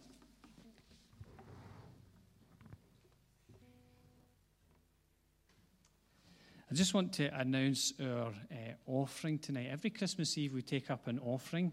I 6.72 6.74
just 6.74 6.94
want 6.94 7.12
to 7.12 7.28
announce 7.38 7.92
our 8.00 8.28
uh, 8.28 8.54
offering 8.86 9.38
tonight. 9.38 9.68
Every 9.70 9.90
Christmas 9.90 10.38
Eve, 10.38 10.54
we 10.54 10.62
take 10.62 10.90
up 10.90 11.06
an 11.06 11.18
offering 11.18 11.70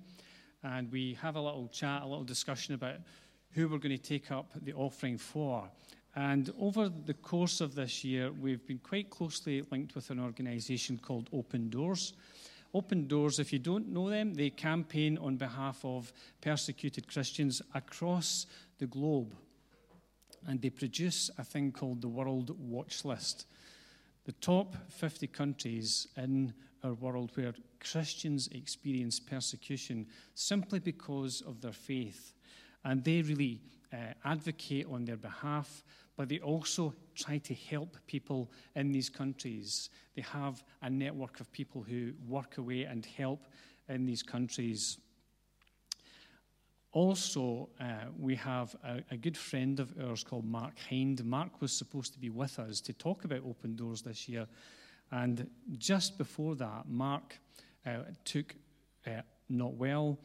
and 0.61 0.91
we 0.91 1.17
have 1.21 1.37
a 1.37 1.41
little 1.41 1.69
chat, 1.69 2.01
a 2.01 2.05
little 2.05 2.25
discussion 2.25 2.73
about 2.73 2.97
who 3.51 3.69
we're 3.69 3.77
going 3.77 3.97
to 3.97 3.97
take 3.97 4.29
up 4.29 4.51
the 4.61 4.73
offering 4.73 5.17
for. 5.17 5.69
And 6.17 6.51
over 6.59 6.89
the 6.89 7.13
course 7.13 7.61
of 7.61 7.75
this 7.75 8.03
year, 8.03 8.33
we've 8.33 8.67
been 8.67 8.79
quite 8.79 9.09
closely 9.09 9.63
linked 9.71 9.95
with 9.95 10.09
an 10.09 10.19
organisation 10.19 10.97
called 10.97 11.29
Open 11.31 11.69
Doors. 11.69 12.11
Open 12.73 13.07
Doors, 13.07 13.39
if 13.39 13.53
you 13.53 13.59
don't 13.59 13.87
know 13.87 14.09
them, 14.09 14.33
they 14.33 14.49
campaign 14.49 15.17
on 15.19 15.37
behalf 15.37 15.79
of 15.85 16.11
persecuted 16.41 17.07
Christians 17.07 17.61
across 17.73 18.47
the 18.79 18.87
globe. 18.87 19.33
And 20.45 20.61
they 20.61 20.71
produce 20.71 21.31
a 21.37 21.45
thing 21.45 21.71
called 21.71 22.01
the 22.01 22.09
World 22.09 22.53
Watch 22.59 23.05
List 23.05 23.45
the 24.29 24.33
top 24.33 24.75
50 24.89 25.25
countries 25.25 26.07
in 26.15 26.53
our 26.83 26.93
world 26.93 27.31
where 27.33 27.51
Christians 27.79 28.47
experience 28.51 29.19
persecution 29.19 30.05
simply 30.35 30.77
because 30.77 31.41
of 31.47 31.61
their 31.61 31.71
faith. 31.71 32.35
And 32.85 33.03
they 33.03 33.23
really 33.23 33.59
uh, 33.91 34.13
advocate 34.23 34.85
on 34.85 35.03
their 35.03 35.17
behalf, 35.17 35.83
but 36.15 36.29
they 36.29 36.37
also 36.41 36.93
try 37.15 37.39
to 37.39 37.55
help 37.55 37.97
people 38.05 38.51
in 38.75 38.91
these 38.91 39.09
countries. 39.09 39.89
They 40.15 40.21
have 40.21 40.63
a 40.83 40.91
network 40.91 41.39
of 41.39 41.51
people 41.51 41.81
who 41.81 42.13
work 42.27 42.59
away 42.59 42.83
and 42.83 43.07
help 43.07 43.47
in 43.87 44.05
these 44.05 44.21
countries. 44.21 44.99
Also, 46.91 47.69
uh, 47.79 48.05
we 48.17 48.35
have 48.35 48.75
a, 48.83 49.03
a, 49.11 49.17
good 49.17 49.37
friend 49.37 49.79
of 49.79 49.93
ours 50.03 50.23
called 50.23 50.43
Mark 50.43 50.73
Hind. 50.89 51.23
Mark 51.23 51.61
was 51.61 51.71
supposed 51.71 52.13
to 52.13 52.19
be 52.19 52.31
with 52.31 52.57
us 52.57 52.81
to 52.81 52.93
talk 52.93 53.25
about 53.25 53.41
Open 53.45 53.75
Doors 53.75 54.01
this 54.01 54.27
year. 54.27 54.47
And 55.11 55.47
just 55.77 56.17
before 56.17 56.55
that, 56.55 56.89
Mark 56.89 57.37
uh, 57.85 57.99
took 58.25 58.55
uh, 59.05 59.21
not 59.49 59.75
well, 59.75 60.17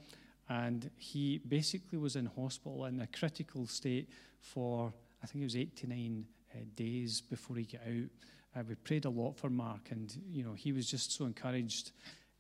and 0.49 0.91
he 0.97 1.39
basically 1.49 1.99
was 1.99 2.17
in 2.17 2.27
hospital 2.27 2.87
in 2.87 2.99
a 3.01 3.07
critical 3.09 3.67
state 3.67 4.09
for, 4.41 4.91
I 5.23 5.27
think 5.27 5.43
it 5.43 5.47
was 5.47 5.57
eight 5.57 5.77
to 5.79 5.87
nine 5.87 6.25
uh, 6.55 6.61
days 6.77 7.21
before 7.21 7.57
he 7.57 7.65
got 7.65 7.83
out. 7.83 8.09
Uh, 8.57 8.63
we 8.67 8.75
prayed 8.77 9.05
a 9.05 9.11
lot 9.11 9.37
for 9.37 9.51
Mark, 9.51 9.91
and 9.91 10.17
you 10.31 10.43
know 10.43 10.55
he 10.55 10.73
was 10.73 10.91
just 10.91 11.13
so 11.13 11.27
encouraged 11.27 11.93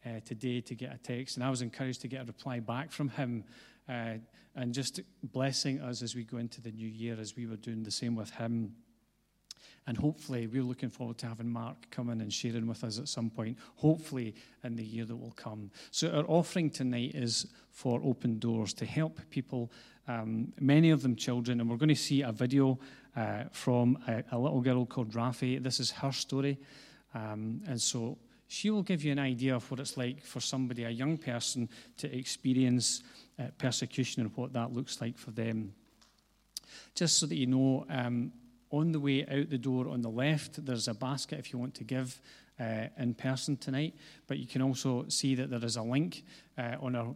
uh, 0.06 0.20
today 0.24 0.62
to 0.62 0.74
get 0.74 0.94
a 0.94 0.98
text, 0.98 1.36
and 1.36 1.44
I 1.44 1.50
was 1.50 1.60
encouraged 1.60 2.00
to 2.02 2.08
get 2.08 2.22
a 2.22 2.24
reply 2.24 2.60
back 2.60 2.90
from 2.90 3.10
him 3.10 3.44
uh, 3.88 4.14
and 4.56 4.72
just 4.72 5.00
blessing 5.22 5.80
us 5.80 6.02
as 6.02 6.14
we 6.14 6.24
go 6.24 6.38
into 6.38 6.60
the 6.60 6.70
new 6.70 6.88
year, 6.88 7.16
as 7.18 7.36
we 7.36 7.46
were 7.46 7.56
doing 7.56 7.82
the 7.82 7.90
same 7.90 8.14
with 8.14 8.30
him. 8.30 8.74
And 9.86 9.98
hopefully, 9.98 10.46
we're 10.46 10.62
looking 10.62 10.88
forward 10.88 11.18
to 11.18 11.26
having 11.26 11.48
Mark 11.48 11.76
come 11.90 12.08
in 12.08 12.22
and 12.22 12.32
sharing 12.32 12.66
with 12.66 12.82
us 12.84 12.98
at 12.98 13.06
some 13.06 13.28
point, 13.28 13.58
hopefully 13.76 14.34
in 14.62 14.76
the 14.76 14.84
year 14.84 15.04
that 15.04 15.16
will 15.16 15.32
come. 15.32 15.70
So, 15.90 16.10
our 16.10 16.24
offering 16.26 16.70
tonight 16.70 17.12
is 17.14 17.46
for 17.70 18.00
open 18.02 18.38
doors 18.38 18.72
to 18.74 18.86
help 18.86 19.20
people, 19.28 19.70
um, 20.08 20.54
many 20.58 20.90
of 20.90 21.02
them 21.02 21.16
children. 21.16 21.60
And 21.60 21.68
we're 21.68 21.76
going 21.76 21.90
to 21.90 21.94
see 21.94 22.22
a 22.22 22.32
video 22.32 22.78
uh, 23.14 23.44
from 23.52 23.98
a, 24.08 24.24
a, 24.32 24.38
little 24.38 24.62
girl 24.62 24.86
called 24.86 25.12
Rafi. 25.12 25.62
This 25.62 25.80
is 25.80 25.90
her 25.90 26.12
story. 26.12 26.58
Um, 27.14 27.60
and 27.68 27.78
so, 27.78 28.16
she 28.48 28.70
will 28.70 28.82
give 28.82 29.04
you 29.04 29.12
an 29.12 29.18
idea 29.18 29.54
of 29.54 29.70
what 29.70 29.80
it's 29.80 29.98
like 29.98 30.24
for 30.24 30.40
somebody, 30.40 30.84
a 30.84 30.90
young 30.90 31.18
person, 31.18 31.68
to 31.98 32.16
experience 32.16 33.02
uh, 33.38 33.44
persecution 33.58 34.22
and 34.22 34.30
what 34.36 34.52
that 34.52 34.72
looks 34.72 35.00
like 35.00 35.18
for 35.18 35.30
them. 35.30 35.74
Just 36.94 37.18
so 37.18 37.26
that 37.26 37.36
you 37.36 37.46
know, 37.46 37.86
um, 37.88 38.32
on 38.70 38.92
the 38.92 39.00
way 39.00 39.24
out 39.26 39.50
the 39.50 39.58
door 39.58 39.88
on 39.88 40.02
the 40.02 40.10
left, 40.10 40.64
there's 40.64 40.88
a 40.88 40.94
basket 40.94 41.38
if 41.38 41.52
you 41.52 41.58
want 41.58 41.74
to 41.74 41.84
give 41.84 42.20
uh, 42.60 42.86
in 42.98 43.14
person 43.14 43.56
tonight. 43.56 43.94
But 44.26 44.38
you 44.38 44.46
can 44.46 44.62
also 44.62 45.06
see 45.08 45.34
that 45.34 45.50
there 45.50 45.64
is 45.64 45.76
a 45.76 45.82
link 45.82 46.24
uh, 46.58 46.76
on 46.80 46.96
our, 46.96 47.14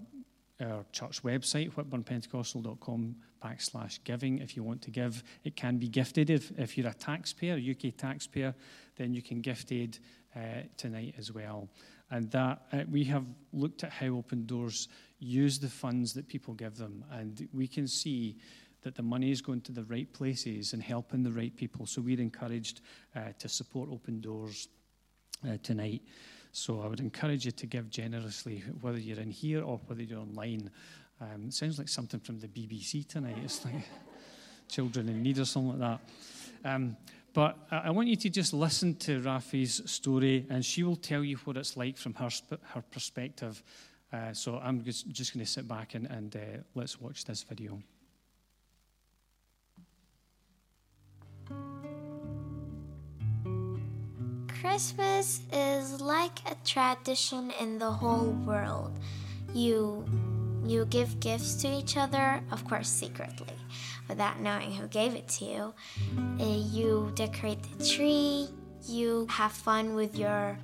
our 0.61 0.85
church 0.93 1.23
website, 1.23 1.73
whitburnpentecostal.com 1.73 3.17
backslash 3.45 3.99
giving. 4.05 4.39
If 4.39 4.57
you 4.57 4.63
want 4.63 4.83
to 4.83 4.91
give, 4.91 5.23
it 5.45 5.57
can 5.57 5.79
be 5.79 5.89
gifted. 5.89 6.31
If, 6.31 6.51
if 6.59 6.77
you're 6.77 6.89
a 6.89 6.95
taxpayer, 6.95 7.55
UK 7.57 7.97
taxpayer, 7.97 8.55
then 8.97 9.15
you 9.15 9.23
can 9.23 9.41
gift 9.41 9.73
aid 9.73 9.99
uh, 10.37 10.63
tonight 10.77 11.15
as 11.19 11.33
well. 11.33 11.69
And 12.11 12.31
that 12.31 12.63
uh, 12.73 12.85
we 12.91 13.05
have 13.05 13.25
looked 13.53 13.85
at 13.85 13.93
how 13.93 14.07
Open 14.09 14.47
Doors 14.47 14.89
use 15.19 15.59
the 15.59 15.69
funds 15.69 16.15
that 16.15 16.29
people 16.29 16.55
give 16.55 16.77
them, 16.77 17.05
and 17.13 17.49
we 17.53 17.67
can 17.67 17.87
see 17.87 18.37
that 18.83 18.95
the 18.95 19.03
money 19.03 19.31
is 19.31 19.43
going 19.43 19.61
to 19.63 19.73
the 19.73 19.85
right 19.85 20.11
places 20.13 20.73
and 20.73 20.83
helping 20.83 21.23
the 21.23 21.33
right 21.33 21.55
people. 21.57 21.85
So 21.85 22.01
we're 22.01 22.21
encouraged 22.21 22.81
uh, 23.17 23.33
to 23.39 23.49
support 23.49 23.91
Open 23.91 24.21
Doors 24.21 24.69
uh, 25.47 25.57
tonight. 25.63 26.03
So 26.53 26.81
I 26.81 26.87
would 26.87 27.01
encourage 27.01 27.45
you 27.45 27.51
to 27.53 27.67
give 27.67 27.91
generously, 27.91 28.63
whether 28.81 28.99
you're 28.99 29.21
in 29.21 29.31
here 29.31 29.63
or 29.63 29.81
whether 29.87 30.03
you're 30.03 30.21
online. 30.21 30.71
Um, 31.21 31.47
it 31.49 31.55
sounds 31.55 31.79
like 31.79 31.89
something 31.89 32.21
from 32.21 32.39
the 32.39 32.49
BBC 32.49 33.07
tonight. 33.07 33.37
It's 33.43 33.65
like 33.65 33.75
children 34.69 35.09
in 35.09 35.23
need 35.23 35.39
or 35.39 35.45
something 35.45 35.79
like 35.79 36.01
that. 36.65 36.71
Um, 36.71 36.97
but 37.35 37.57
I 37.71 37.91
want 37.91 38.09
you 38.09 38.17
to 38.17 38.31
just 38.31 38.53
listen 38.53 38.95
to 38.97 39.21
Rafi's 39.21 39.83
story, 39.91 40.47
and 40.51 40.65
she 40.65 40.83
will 40.83 40.97
tell 40.97 41.23
you 41.23 41.37
what 41.39 41.57
it's 41.57 41.77
like 41.77 41.97
from 41.97 42.15
her, 42.15 42.31
her 42.75 42.83
perspective. 42.91 43.63
Uh, 44.13 44.33
so 44.33 44.59
I'm 44.59 44.83
just, 44.85 45.09
just 45.11 45.35
going 45.35 45.45
to 45.45 45.51
sit 45.51 45.69
back 45.69 45.95
and, 45.95 46.07
and 46.07 46.35
uh, 46.35 46.41
let's 46.75 47.01
watch 47.01 47.25
this 47.25 47.43
video. 47.43 47.83
Christmas 54.61 55.41
is 55.53 56.01
like 56.01 56.39
a 56.51 56.57
tradition 56.65 57.53
in 57.61 57.79
the 57.79 57.91
whole 57.91 58.33
world. 58.47 58.99
You 59.55 60.05
you 60.67 60.85
give 60.87 61.21
gifts 61.21 61.55
to 61.63 61.69
each 61.69 61.97
other, 61.97 62.43
of 62.51 62.65
course 62.65 62.89
secretly, 62.89 63.55
without 64.09 64.41
knowing 64.41 64.73
who 64.73 64.87
gave 64.89 65.15
it 65.15 65.29
to 65.29 65.45
you. 65.45 65.75
Uh, 66.41 66.45
you 66.45 67.13
decorate 67.15 67.63
the 67.63 67.85
tree, 67.85 68.49
you 68.87 69.27
have 69.31 69.53
fun 69.53 69.95
with 69.95 70.17
your 70.17 70.59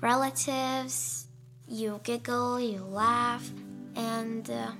relatives, 0.00 1.26
you 1.68 2.00
giggle, 2.04 2.60
you 2.60 2.84
laugh, 2.84 3.50
and 3.94 4.50
uh, 4.50 4.70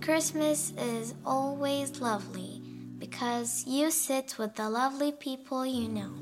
Christmas 0.00 0.72
is 0.76 1.14
always 1.24 2.00
lovely 2.00 2.60
because 2.98 3.64
you 3.66 3.90
sit 3.90 4.38
with 4.38 4.54
the 4.54 4.68
lovely 4.68 5.12
people 5.12 5.64
you 5.64 5.88
know. 5.88 6.12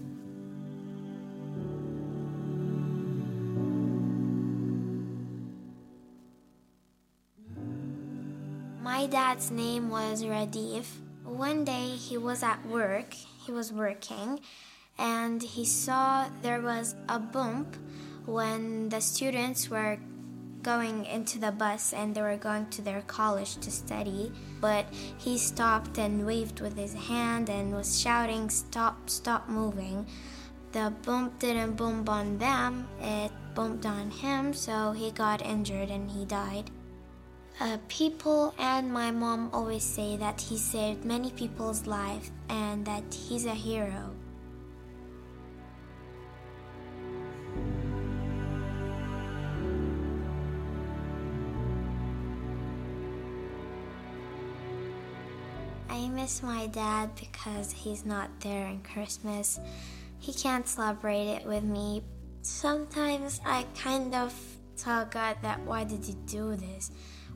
My 8.82 9.06
dad's 9.06 9.50
name 9.50 9.90
was 9.90 10.22
Radif. 10.22 10.86
One 11.32 11.64
day 11.64 11.96
he 11.96 12.18
was 12.18 12.42
at 12.42 12.66
work, 12.66 13.14
he 13.14 13.52
was 13.52 13.72
working, 13.72 14.40
and 14.98 15.42
he 15.42 15.64
saw 15.64 16.28
there 16.42 16.60
was 16.60 16.94
a 17.08 17.18
bump 17.18 17.74
when 18.26 18.90
the 18.90 19.00
students 19.00 19.70
were 19.70 19.98
going 20.62 21.06
into 21.06 21.38
the 21.38 21.50
bus 21.50 21.94
and 21.94 22.14
they 22.14 22.20
were 22.20 22.36
going 22.36 22.68
to 22.70 22.82
their 22.82 23.00
college 23.00 23.56
to 23.56 23.70
study. 23.70 24.30
But 24.60 24.84
he 25.16 25.38
stopped 25.38 25.96
and 25.96 26.26
waved 26.26 26.60
with 26.60 26.76
his 26.76 26.92
hand 26.92 27.48
and 27.48 27.72
was 27.72 27.98
shouting, 27.98 28.50
Stop, 28.50 29.08
stop 29.08 29.48
moving. 29.48 30.06
The 30.72 30.92
bump 31.02 31.38
didn't 31.38 31.76
bump 31.76 32.10
on 32.10 32.36
them, 32.36 32.86
it 33.00 33.32
bumped 33.54 33.86
on 33.86 34.10
him, 34.10 34.52
so 34.52 34.92
he 34.92 35.10
got 35.10 35.40
injured 35.40 35.88
and 35.88 36.10
he 36.10 36.26
died. 36.26 36.70
Uh, 37.62 37.78
people 37.86 38.52
and 38.58 38.92
my 38.92 39.12
mom 39.12 39.48
always 39.52 39.84
say 39.84 40.16
that 40.16 40.40
he 40.40 40.58
saved 40.58 41.04
many 41.04 41.30
people's 41.30 41.86
lives 41.86 42.32
and 42.48 42.84
that 42.84 43.04
he's 43.14 43.46
a 43.46 43.54
hero. 43.54 44.10
I 55.88 56.08
miss 56.08 56.42
my 56.42 56.66
dad 56.66 57.14
because 57.14 57.70
he's 57.70 58.04
not 58.04 58.28
there 58.40 58.66
in 58.66 58.80
Christmas. 58.82 59.60
He 60.18 60.32
can't 60.32 60.66
celebrate 60.66 61.28
it 61.28 61.46
with 61.46 61.62
me. 61.62 62.02
Sometimes 62.42 63.40
I 63.46 63.66
kind 63.78 64.16
of 64.16 64.34
tell 64.76 65.04
God 65.04 65.36
that 65.42 65.60
why 65.60 65.84
did 65.84 66.04
you 66.04 66.14
do 66.26 66.56
this? 66.56 66.90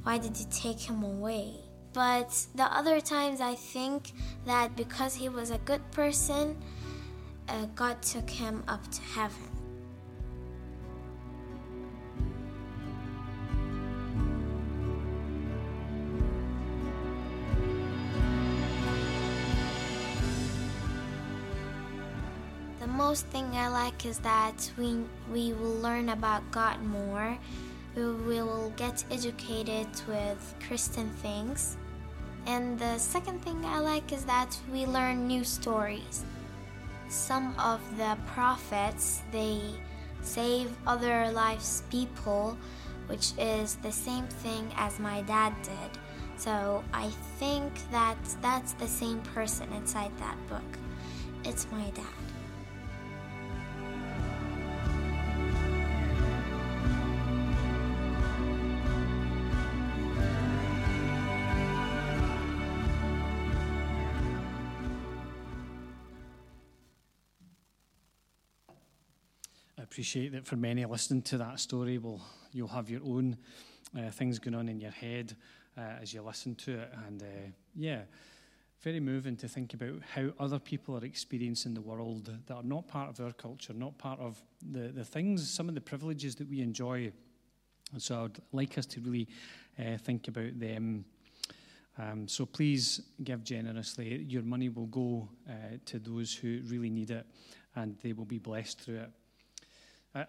Why 0.07 0.19
did 0.19 0.39
you 0.39 0.47
take 0.53 0.79
him 0.79 1.03
away? 1.03 1.55
But 1.93 2.47
the 2.55 2.63
other 2.63 3.01
times 3.01 3.41
I 3.41 3.57
think 3.57 4.13
that 4.45 4.77
because 4.77 5.17
he 5.17 5.29
was 5.29 5.51
a 5.51 5.59
good 5.59 5.83
person, 5.91 6.57
uh, 7.49 7.67
God 7.75 8.01
took 8.03 8.31
him 8.31 8.63
up 8.69 8.89
to 8.93 9.03
heaven. 9.03 9.51
The 22.79 22.87
most 22.87 23.27
thing 23.27 23.47
I 23.57 23.67
like 23.67 24.07
is 24.07 24.21
that 24.21 24.71
we, 24.79 25.03
we 25.33 25.53
will 25.53 25.75
learn 25.81 26.11
about 26.11 26.49
God 26.53 26.81
more 26.85 27.37
we 27.97 28.43
will 28.43 28.73
get 28.77 29.05
educated 29.11 29.89
with 30.07 30.55
Christian 30.67 31.09
things. 31.23 31.77
And 32.47 32.79
the 32.79 32.99
second 32.99 33.43
thing 33.43 33.65
I 33.65 33.79
like 33.81 34.13
is 34.13 34.25
that 34.27 34.57
we 34.73 34.87
learn 34.87 35.27
new 35.27 35.43
stories. 35.43 36.25
Some 37.09 37.55
of 37.59 37.81
the 37.97 38.17
prophets, 38.27 39.23
they 39.33 39.61
save 40.23 40.71
other 40.87 41.31
lives 41.31 41.83
people, 41.91 42.57
which 43.07 43.33
is 43.39 43.77
the 43.77 43.93
same 43.93 44.27
thing 44.27 44.71
as 44.77 44.99
my 44.99 45.23
dad 45.23 45.55
did. 45.63 46.01
So 46.37 46.85
I 46.93 47.09
think 47.39 47.73
that 47.91 48.19
that's 48.43 48.73
the 48.75 48.89
same 48.89 49.21
person 49.35 49.73
inside 49.73 50.13
that 50.19 50.37
book. 50.49 50.79
It's 51.45 51.67
my 51.73 51.91
dad. 51.91 52.16
Appreciate 69.97 70.31
that 70.31 70.47
for 70.47 70.57
many 70.57 70.85
listening 70.85 71.23
to 71.23 71.39
that 71.39 71.59
story, 71.59 71.97
will 71.97 72.21
you'll 72.53 72.69
have 72.69 72.91
your 72.91 73.01
own 73.03 73.35
uh, 73.97 74.11
things 74.11 74.39
going 74.39 74.55
on 74.55 74.69
in 74.69 74.79
your 74.79 74.91
head 74.91 75.35
uh, 75.79 76.03
as 76.03 76.13
you 76.13 76.21
listen 76.21 76.55
to 76.55 76.81
it. 76.81 76.93
And 77.07 77.23
uh, 77.23 77.27
yeah, 77.75 78.03
very 78.83 79.01
moving 79.01 79.39
to 79.39 79.49
think 79.49 79.73
about 79.73 80.03
how 80.15 80.29
other 80.39 80.59
people 80.59 80.99
are 80.99 81.05
experiencing 81.07 81.73
the 81.73 81.81
world 81.81 82.31
that 82.47 82.55
are 82.55 82.63
not 82.63 82.87
part 82.87 83.09
of 83.09 83.25
our 83.25 83.33
culture, 83.33 83.73
not 83.73 83.97
part 83.97 84.21
of 84.21 84.39
the, 84.71 84.89
the 84.89 85.03
things, 85.03 85.51
some 85.51 85.67
of 85.67 85.75
the 85.75 85.81
privileges 85.81 86.35
that 86.35 86.51
we 86.51 86.61
enjoy. 86.61 87.11
And 87.95 88.03
so 88.03 88.25
I'd 88.25 88.39
like 88.53 88.77
us 88.77 88.85
to 88.85 89.01
really 89.01 89.29
uh, 89.79 89.97
think 89.97 90.29
about 90.29 90.61
them. 90.61 91.07
Um, 91.97 92.29
so 92.29 92.45
please 92.45 93.01
give 93.25 93.43
generously. 93.45 94.27
Your 94.29 94.43
money 94.43 94.69
will 94.69 94.89
go 94.89 95.27
uh, 95.49 95.79
to 95.87 95.99
those 95.99 96.35
who 96.35 96.61
really 96.67 96.91
need 96.91 97.13
it, 97.13 97.25
and 97.77 97.97
they 98.03 98.13
will 98.13 98.27
be 98.27 98.39
blessed 98.39 98.83
through 98.83 98.99
it. 98.99 99.11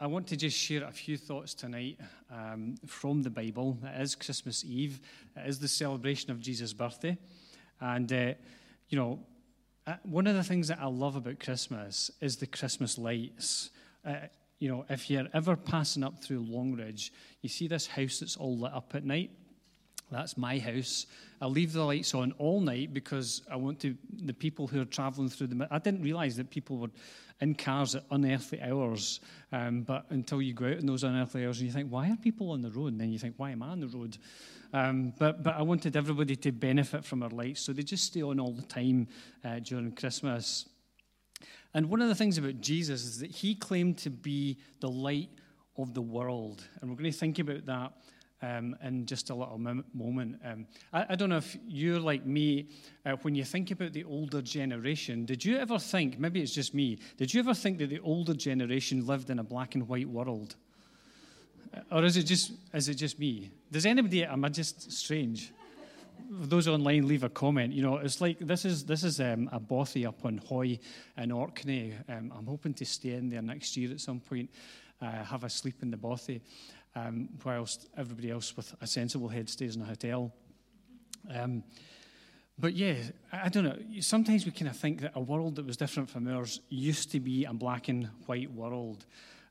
I, 0.02 0.08
want 0.08 0.28
to 0.28 0.36
just 0.36 0.58
share 0.58 0.84
a 0.84 0.92
few 0.92 1.16
thoughts 1.16 1.54
tonight 1.54 1.98
um, 2.30 2.76
from 2.86 3.22
the 3.22 3.30
Bible. 3.30 3.78
It 3.84 4.02
is 4.02 4.16
Christmas 4.16 4.66
Eve, 4.66 5.00
it 5.36 5.48
is 5.48 5.60
the 5.60 5.68
celebration 5.68 6.30
of 6.32 6.42
Jesus' 6.42 6.74
birthday. 6.74 7.18
And, 7.80 8.12
uh, 8.12 8.34
you 8.90 8.98
know, 8.98 9.20
uh, 9.86 9.96
one 10.04 10.28
of 10.28 10.36
the 10.36 10.44
things 10.44 10.68
that 10.68 10.80
I 10.82 10.88
love 10.88 11.16
about 11.16 11.40
Christmas 11.40 12.12
is 12.20 12.36
the 12.36 12.48
Christmas 12.48 12.98
lights. 12.98 13.70
Uh, 14.04 14.16
you 14.60 14.68
know, 14.68 14.86
if 14.90 15.10
you're 15.10 15.28
ever 15.34 15.56
passing 15.56 16.04
up 16.04 16.22
through 16.22 16.40
Longridge, 16.40 17.14
you 17.42 17.48
see 17.48 17.68
this 17.68 17.88
house 17.88 18.20
that's 18.20 18.36
all 18.36 18.58
lit 18.58 18.74
up 18.74 18.94
at 18.94 19.06
night. 19.06 19.32
That's 20.12 20.38
my 20.38 20.58
house. 20.58 21.06
I 21.42 21.48
leave 21.48 21.74
the 21.74 21.84
lights 21.84 22.14
on 22.14 22.32
all 22.38 22.62
night 22.62 22.94
because 22.94 23.42
I 23.52 23.58
want 23.58 23.80
to 23.82 23.96
the 24.24 24.34
people 24.34 24.68
who 24.68 24.82
are 24.82 24.86
travelling 24.86 25.30
through 25.30 25.48
the. 25.48 25.68
I 25.70 25.80
didn't 25.80 26.02
realise 26.02 26.36
that 26.38 26.50
people 26.50 26.78
were 26.78 26.90
in 27.42 27.54
cars 27.54 27.94
at 27.94 28.04
unearthly 28.10 28.62
hours, 28.62 29.20
um, 29.52 29.82
but 29.82 30.06
until 30.10 30.42
you 30.42 30.54
go 30.54 30.66
out 30.66 30.78
in 30.78 30.86
those 30.86 31.04
unearthly 31.04 31.46
hours 31.46 31.60
and 31.60 31.68
you 31.68 31.74
think, 31.74 31.90
why 31.90 32.10
are 32.10 32.16
people 32.16 32.52
on 32.52 32.62
the 32.62 32.72
road? 32.72 32.94
And 32.94 33.02
then 33.02 33.12
you 33.12 33.20
think, 33.20 33.36
why 33.38 33.52
am 33.52 33.62
I 33.62 33.68
on 33.68 33.80
the 33.82 33.88
road? 33.88 34.18
Um, 34.74 35.14
but 35.20 35.44
but 35.44 35.56
I 35.56 35.62
wanted 35.62 35.96
everybody 35.96 36.36
to 36.38 36.52
benefit 36.52 37.04
from 37.04 37.22
our 37.22 37.30
lights, 37.30 37.62
so 37.62 37.74
they 37.74 37.84
just 37.84 38.06
stay 38.06 38.22
on 38.22 38.40
all 38.40 38.54
the 38.54 38.64
time 38.64 39.08
uh, 39.44 39.60
during 39.60 39.92
Christmas. 39.92 40.70
And 41.74 41.90
one 41.90 42.02
of 42.02 42.08
the 42.08 42.16
things 42.16 42.38
about 42.38 42.62
Jesus 42.62 43.04
is 43.04 43.20
that 43.20 43.30
he 43.30 43.54
claimed 43.54 43.98
to 44.00 44.10
be 44.10 44.58
the 44.80 44.90
light 44.90 45.30
of 45.78 45.94
the 45.94 46.02
world, 46.02 46.64
and 46.82 46.90
we're 46.90 46.96
going 46.96 47.12
to 47.12 47.18
think 47.18 47.40
about 47.40 47.66
that 47.66 47.92
um, 48.42 48.76
in 48.84 49.06
just 49.06 49.30
a 49.30 49.36
little 49.36 49.58
moment. 49.94 50.40
Um, 50.46 50.68
I, 50.94 51.06
I, 51.10 51.16
don't 51.16 51.30
know 51.30 51.38
if 51.38 51.58
you're 51.68 52.00
like 52.00 52.26
me, 52.26 52.70
uh, 53.06 53.14
when 53.24 53.34
you 53.34 53.44
think 53.44 53.72
about 53.72 53.94
the 53.94 54.04
older 54.04 54.42
generation, 54.42 55.26
did 55.26 55.44
you 55.44 55.58
ever 55.58 55.80
think, 55.80 56.20
maybe 56.20 56.42
it's 56.42 56.54
just 56.54 56.74
me, 56.74 57.00
did 57.18 57.34
you 57.34 57.40
ever 57.40 57.54
think 57.54 57.80
that 57.80 57.90
the 57.90 58.00
older 58.00 58.34
generation 58.34 59.06
lived 59.06 59.30
in 59.30 59.40
a 59.40 59.44
black 59.44 59.74
and 59.74 59.88
white 59.88 60.08
world? 60.08 60.56
Uh, 61.74 61.80
or 61.92 62.06
is 62.06 62.16
it 62.16 62.24
just, 62.24 62.52
is 62.74 62.90
it 62.90 62.96
just 62.96 63.18
me? 63.18 63.50
Does 63.72 63.86
anybody, 63.86 64.24
am 64.24 64.46
I 64.46 64.50
just 64.50 64.92
strange? 64.92 65.52
Those 66.30 66.68
online 66.68 67.08
leave 67.08 67.24
a 67.24 67.30
comment. 67.30 67.74
You 67.74 67.82
know, 67.82 67.98
it's 67.98 68.20
like 68.20 68.38
this 68.40 68.66
is 68.66 68.84
this 68.84 69.04
is 69.06 69.22
um, 69.22 69.50
a 69.54 69.62
bothy 69.62 70.06
up 70.06 70.26
on 70.26 70.40
Hoy 70.40 70.78
in 71.16 71.32
Orkney. 71.32 71.94
Um, 72.10 72.34
I'm 72.38 72.46
hoping 72.46 72.74
to 72.74 72.86
stay 72.86 73.12
in 73.12 73.30
there 73.30 73.42
next 73.42 73.78
year 73.78 73.92
at 73.92 74.02
some 74.02 74.20
point, 74.20 74.50
uh, 75.02 75.24
have 75.24 75.46
a 75.46 75.50
sleep 75.50 75.76
in 75.84 75.92
the 75.92 75.96
bothy 75.96 76.42
um, 76.98 77.30
whilst 77.46 77.88
everybody 77.98 78.32
else 78.32 78.56
with 78.56 78.74
a 78.82 78.88
sensible 78.88 79.30
head 79.30 79.50
stays 79.50 79.76
in 79.76 79.82
a 79.82 79.86
hotel. 79.86 80.34
Um, 81.34 81.64
but 82.60 82.74
yeah, 82.74 82.96
I 83.32 83.50
don't 83.50 83.66
know. 83.66 83.78
Sometimes 84.00 84.46
we 84.46 84.52
kind 84.52 84.70
of 84.70 84.78
think 84.78 85.02
that 85.02 85.12
a 85.16 85.22
world 85.22 85.56
that 85.58 85.66
was 85.66 85.78
different 85.78 86.10
from 86.10 86.28
ours 86.28 86.60
used 86.70 87.12
to 87.12 87.20
be 87.20 87.46
a 87.46 87.54
black 87.54 87.88
and 87.88 88.10
white 88.26 88.52
world. 88.52 89.06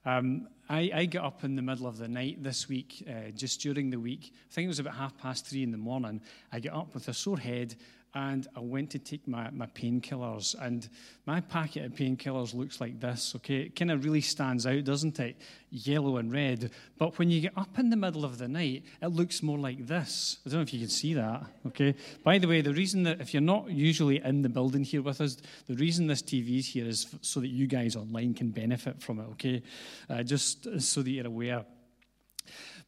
Um, 0.05 0.49
I, 0.69 0.91
I, 0.95 1.07
got 1.07 1.25
up 1.25 1.45
in 1.45 1.57
the 1.57 1.63
middle 1.63 1.87
of 1.87 1.99
the 1.99 2.07
night 2.07 2.41
this 2.43 2.69
week, 2.69 3.05
uh, 3.09 3.31
just 3.31 3.61
during 3.61 3.91
the 3.91 3.99
week. 3.99 4.33
I 4.33 4.55
think 4.55 4.67
it 4.67 4.69
was 4.69 4.79
about 4.79 4.95
half 4.95 5.17
past 5.19 5.47
three 5.47 5.65
in 5.65 5.73
the 5.73 5.79
morning. 5.79 6.21
I 6.53 6.61
got 6.61 6.75
up 6.75 6.95
with 6.95 7.09
a 7.09 7.15
sore 7.15 7.39
head 7.39 7.75
and 8.17 8.49
I 8.57 8.61
went 8.61 8.91
to 8.93 8.99
take 8.99 9.29
my, 9.29 9.51
my 9.51 9.67
painkillers. 9.67 10.55
And 10.59 10.89
my 11.27 11.43
packet 11.43 11.85
of 11.85 11.93
painkillers 11.93 12.55
looks 12.55 12.81
like 12.81 12.99
this, 12.99 13.35
okay? 13.37 13.57
It 13.57 13.77
kind 13.77 13.91
of 13.91 14.05
really 14.05 14.23
stands 14.23 14.67
out, 14.67 14.85
doesn't 14.85 15.21
it? 15.21 15.37
Yellow 15.71 16.17
and 16.17 16.33
red. 16.33 16.71
But 16.97 17.19
when 17.19 17.29
you 17.29 17.43
get 17.43 17.53
up 17.59 17.79
in 17.79 17.91
the 17.91 17.97
middle 17.97 18.25
of 18.25 18.39
the 18.39 18.49
night, 18.49 18.85
it 19.03 19.09
looks 19.09 19.43
more 19.43 19.59
like 19.59 19.87
this. 19.87 20.39
I 20.47 20.49
don't 20.49 20.61
know 20.61 20.63
if 20.63 20.73
you 20.73 20.81
can 20.81 20.89
see 20.89 21.13
that, 21.13 21.45
okay? 21.67 21.95
By 22.25 22.39
the 22.39 22.49
way, 22.49 22.63
the 22.63 22.73
reason 22.73 23.03
that 23.03 23.21
if 23.21 23.35
you're 23.35 23.43
not 23.43 23.71
usually 23.71 24.23
in 24.25 24.41
the 24.41 24.49
building 24.49 24.83
here 24.83 25.03
with 25.03 25.21
us, 25.21 25.37
the 25.67 25.75
reason 25.75 26.07
this 26.07 26.23
TV 26.23 26.61
is 26.61 26.69
here 26.69 26.87
is 26.87 27.15
so 27.21 27.41
that 27.41 27.49
you 27.49 27.67
guys 27.67 27.97
online 27.97 28.33
can 28.33 28.49
benefit 28.49 29.03
from 29.03 29.21
it, 29.21 29.27
okay? 29.33 29.63
Uh, 30.09 30.23
just 30.23 30.81
so 30.81 31.03
that 31.03 31.11
you're 31.11 31.27
aware. 31.27 31.67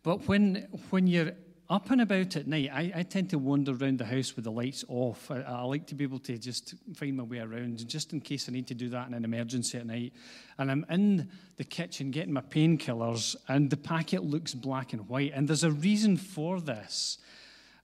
But 0.02 0.26
when, 0.26 0.68
when 0.88 1.06
you're 1.06 1.32
up 1.70 1.90
and 1.90 2.00
about 2.00 2.34
at 2.36 2.46
night, 2.46 2.70
I, 2.72 2.92
I, 2.96 3.02
tend 3.02 3.28
to 3.30 3.38
wander 3.38 3.72
around 3.72 3.98
the 3.98 4.06
house 4.06 4.34
with 4.34 4.46
the 4.46 4.50
lights 4.50 4.86
off. 4.88 5.30
I, 5.30 5.40
I, 5.42 5.62
like 5.62 5.86
to 5.88 5.94
be 5.94 6.04
able 6.04 6.18
to 6.20 6.38
just 6.38 6.74
find 6.94 7.16
my 7.18 7.24
way 7.24 7.40
around, 7.40 7.86
just 7.86 8.14
in 8.14 8.20
case 8.22 8.48
I 8.48 8.52
need 8.52 8.66
to 8.68 8.74
do 8.74 8.88
that 8.88 9.06
in 9.06 9.12
an 9.12 9.24
emergency 9.24 9.76
at 9.76 9.86
night. 9.86 10.14
And 10.56 10.70
I'm 10.70 10.86
in 10.88 11.28
the 11.58 11.64
kitchen 11.64 12.10
getting 12.10 12.32
my 12.32 12.40
painkillers, 12.40 13.36
and 13.48 13.68
the 13.68 13.76
packet 13.76 14.24
looks 14.24 14.54
black 14.54 14.94
and 14.94 15.06
white. 15.10 15.32
And 15.34 15.46
there's 15.46 15.64
a 15.64 15.70
reason 15.70 16.16
for 16.16 16.58
this, 16.58 17.18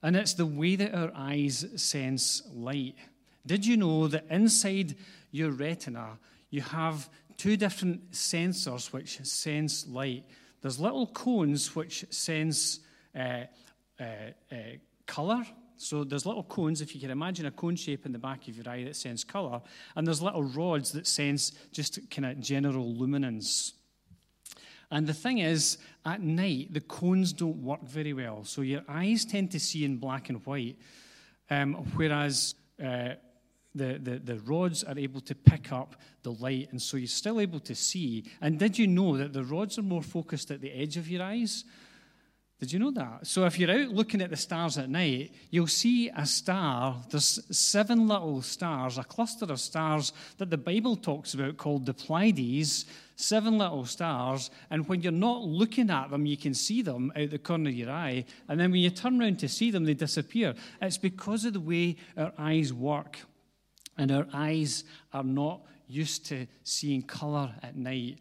and 0.03 0.17
it's 0.17 0.33
the 0.33 0.47
way 0.47 0.77
that 0.77 0.95
our 0.95 1.13
eyes 1.15 1.67
sense 1.77 2.43
light. 2.55 2.97
Did 3.47 3.67
you 3.67 3.77
know 3.77 4.09
that 4.09 4.25
inside 4.31 4.97
your 5.31 5.51
retina, 5.51 6.19
you 6.49 6.63
have 6.63 7.11
two 7.37 7.59
different 7.59 8.13
sensors 8.13 8.95
which 8.95 9.23
sense 9.25 9.87
light? 9.87 10.25
There's 10.63 10.81
little 10.81 11.07
cones 11.09 11.77
which 11.77 12.07
sense. 12.09 12.81
Uh, 13.15 13.45
uh, 14.01 14.05
uh, 14.53 14.57
colour. 15.07 15.45
So 15.77 16.05
there's 16.05 16.25
little 16.25 16.45
cones, 16.45 16.81
if 16.81 16.95
you 16.95 17.01
can 17.01 17.11
imagine 17.11 17.47
a 17.47 17.51
cone 17.51 17.77
shape 17.77 18.07
in 18.07 18.13
the 18.13 18.19
back 18.19 18.47
of 18.49 18.57
your 18.57 18.69
eye 18.69 18.85
that 18.85 18.97
sense 18.97 19.25
colour, 19.25 19.61
and 19.97 20.07
there's 20.07 20.23
little 20.23 20.45
rods 20.45 20.93
that 20.93 21.07
sense 21.07 21.53
just 21.73 21.99
kind 22.11 22.27
of 22.27 22.41
general 22.41 22.95
luminance. 22.95 23.73
And 24.91 25.07
the 25.07 25.15
thing 25.15 25.39
is, 25.39 25.79
at 26.05 26.21
night, 26.21 26.73
the 26.73 26.81
cones 26.81 27.33
don't 27.33 27.63
work 27.63 27.83
very 27.83 28.13
well. 28.13 28.45
So 28.45 28.63
your 28.63 28.83
eyes 28.89 29.25
tend 29.25 29.51
to 29.53 29.61
see 29.61 29.85
in 29.85 29.97
black 29.97 30.29
and 30.29 30.45
white, 30.47 30.77
um, 31.51 31.75
whereas 31.97 32.55
uh, 32.83 33.15
the, 33.75 33.99
the, 34.01 34.21
the 34.23 34.39
rods 34.41 34.85
are 34.85 34.99
able 34.99 35.21
to 35.23 35.35
pick 35.35 35.73
up 35.73 35.97
the 36.23 36.33
light, 36.33 36.69
and 36.71 36.81
so 36.81 36.97
you're 36.97 37.09
still 37.09 37.41
able 37.41 37.61
to 37.61 37.75
see. 37.75 38.25
And 38.41 38.59
did 38.59 38.79
you 38.79 38.87
know 38.87 39.17
that 39.17 39.33
the 39.33 39.43
rods 39.43 39.79
are 39.79 39.83
more 39.83 40.03
focused 40.03 40.51
at 40.51 40.61
the 40.61 40.71
edge 40.71 40.97
of 40.97 41.09
your 41.09 41.23
eyes? 41.23 41.65
Did 42.65 42.73
you 42.73 42.79
know 42.79 42.93
that? 42.93 43.27
So 43.27 43.45
if 43.45 43.59
you're 43.59 43.71
out 43.71 43.91
looking 43.91 44.23
at 44.23 44.31
the 44.31 44.39
stars 44.39 44.79
at 44.79 44.89
night, 44.89 45.35
you'll 45.51 45.67
see 45.67 46.09
a 46.09 46.25
star. 46.25 46.97
There's 47.11 47.39
seven 47.55 48.09
little 48.09 48.41
stars, 48.41 48.97
a 48.97 49.05
cluster 49.05 49.45
of 49.45 49.61
stars 49.61 50.15
that 50.39 50.49
the 50.49 50.57
Bible 50.57 50.97
talks 50.97 51.35
about 51.35 51.59
called 51.59 51.85
the 51.85 51.93
Pleiades, 51.93 52.87
seven 53.17 53.59
little 53.59 53.85
stars. 53.85 54.51
And 54.71 54.89
when 54.89 55.03
you're 55.03 55.13
not 55.13 55.43
looking 55.43 55.91
at 55.91 56.11
them, 56.11 56.25
you 56.25 56.39
can 56.39 56.55
see 56.55 56.81
them 56.81 57.13
out 57.15 57.29
the 57.29 57.39
corner 57.39 57.69
of 57.69 57.77
your 57.77 57.91
eye. 57.91 58.25
And 58.49 58.59
then 58.59 58.71
when 58.71 58.81
you 58.81 58.89
turn 58.89 59.21
around 59.21 59.41
to 59.41 59.49
see 59.49 59.71
them, 59.71 59.85
they 59.85 59.93
disappear. 59.93 60.55
It's 60.81 60.97
because 60.97 61.45
of 61.45 61.53
the 61.53 61.61
way 61.61 61.97
our 62.17 62.33
eyes 62.39 62.73
work. 62.73 63.19
And 63.99 64.11
our 64.11 64.27
eyes 64.33 64.85
are 65.13 65.23
not 65.23 65.61
used 65.87 66.25
to 66.29 66.47
seeing 66.63 67.03
color 67.03 67.53
at 67.63 67.77
night. 67.77 68.21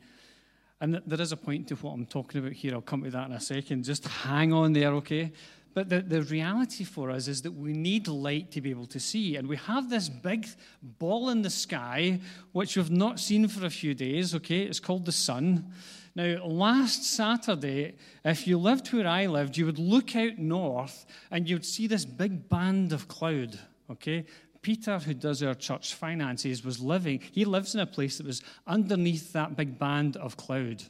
And 0.83 1.01
there 1.07 1.21
is 1.21 1.31
a 1.31 1.37
point 1.37 1.69
to 1.69 1.75
what 1.75 1.93
I'm 1.93 2.05
talking 2.05 2.41
about 2.41 2.51
here. 2.51 2.73
I'll 2.73 2.81
come 2.81 3.05
to 3.05 3.09
that 3.11 3.29
in 3.29 3.31
a 3.31 3.39
second. 3.39 3.85
Just 3.85 4.05
hang 4.05 4.51
on 4.51 4.73
there, 4.73 4.89
okay? 4.95 5.31
But 5.73 5.87
the, 5.87 6.01
the 6.01 6.23
reality 6.23 6.83
for 6.83 7.09
us 7.09 7.29
is 7.29 7.41
that 7.43 7.53
we 7.53 7.71
need 7.71 8.09
light 8.09 8.51
to 8.51 8.59
be 8.59 8.71
able 8.71 8.87
to 8.87 8.99
see. 8.99 9.37
And 9.37 9.47
we 9.47 9.55
have 9.55 9.89
this 9.89 10.09
big 10.09 10.45
ball 10.81 11.29
in 11.29 11.41
the 11.41 11.49
sky, 11.49 12.19
which 12.51 12.75
we've 12.75 12.91
not 12.91 13.21
seen 13.21 13.47
for 13.47 13.65
a 13.65 13.69
few 13.69 13.93
days, 13.93 14.35
okay? 14.35 14.63
It's 14.63 14.81
called 14.81 15.05
the 15.05 15.13
sun. 15.13 15.71
Now, 16.15 16.43
last 16.45 17.05
Saturday, 17.05 17.95
if 18.25 18.45
you 18.45 18.57
lived 18.57 18.91
where 18.91 19.07
I 19.07 19.27
lived, 19.27 19.55
you 19.55 19.65
would 19.65 19.79
look 19.79 20.17
out 20.17 20.37
north 20.37 21.05
and 21.31 21.49
you'd 21.49 21.65
see 21.65 21.87
this 21.87 22.03
big 22.03 22.49
band 22.49 22.91
of 22.91 23.07
cloud, 23.07 23.57
okay? 23.89 24.25
Peter, 24.63 24.97
who 24.97 25.13
does 25.13 25.43
our 25.43 25.53
church 25.53 25.93
finances, 25.93 26.65
was 26.65 26.79
living, 26.79 27.19
he 27.31 27.45
lives 27.45 27.75
in 27.75 27.81
a 27.81 27.85
place 27.85 28.17
that 28.17 28.25
was 28.25 28.41
underneath 28.65 29.33
that 29.33 29.55
big 29.55 29.77
band 29.77 30.17
of 30.17 30.37
cloud. 30.37 30.81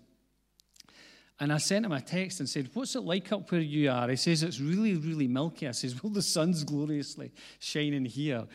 And 1.40 1.52
I 1.52 1.58
sent 1.58 1.86
him 1.86 1.92
a 1.92 2.00
text 2.00 2.40
and 2.40 2.48
said, 2.48 2.70
What's 2.74 2.96
it 2.96 3.02
like 3.02 3.32
up 3.32 3.52
where 3.52 3.60
you 3.60 3.90
are? 3.90 4.08
He 4.08 4.16
says, 4.16 4.44
It's 4.44 4.62
really, 4.62 4.96
really 4.96 5.28
milky. 5.28 5.68
I 5.68 5.72
says, 5.72 6.02
Well, 6.02 6.14
the 6.14 6.22
sun's 6.22 6.64
gloriously 6.64 7.34
shining 7.60 8.06
here. 8.06 8.46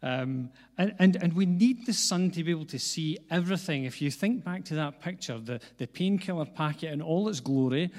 Um, 0.00 0.50
and, 0.78 0.94
and, 0.98 1.16
and 1.16 1.32
we 1.32 1.46
need 1.46 1.84
the 1.84 1.92
sun 1.92 2.30
to 2.32 2.42
be 2.42 2.50
able 2.50 2.64
to 2.66 2.78
see 2.78 3.18
everything. 3.30 3.84
If 3.84 4.00
you 4.00 4.10
think 4.10 4.44
back 4.44 4.64
to 4.66 4.74
that 4.76 5.00
picture, 5.00 5.38
the, 5.38 5.60
the 5.78 5.86
painkiller 5.86 6.46
packet 6.46 6.92
in 6.92 7.02
all 7.02 7.28
its 7.28 7.40
glory, 7.40 7.90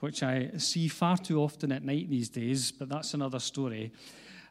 which 0.00 0.22
I 0.22 0.50
see 0.56 0.88
far 0.88 1.18
too 1.18 1.40
often 1.40 1.72
at 1.72 1.84
night 1.84 2.10
these 2.10 2.30
days, 2.30 2.72
but 2.72 2.88
that's 2.88 3.14
another 3.14 3.38
story. 3.38 3.92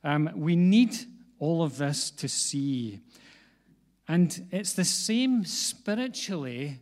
Um, 0.04 0.30
we 0.36 0.56
need 0.56 0.96
all 1.40 1.64
of 1.64 1.78
this 1.78 2.12
to 2.12 2.28
see. 2.28 3.00
And 4.08 4.48
it's 4.52 4.74
the 4.74 4.86
same 4.86 5.46
spiritually 5.46 6.80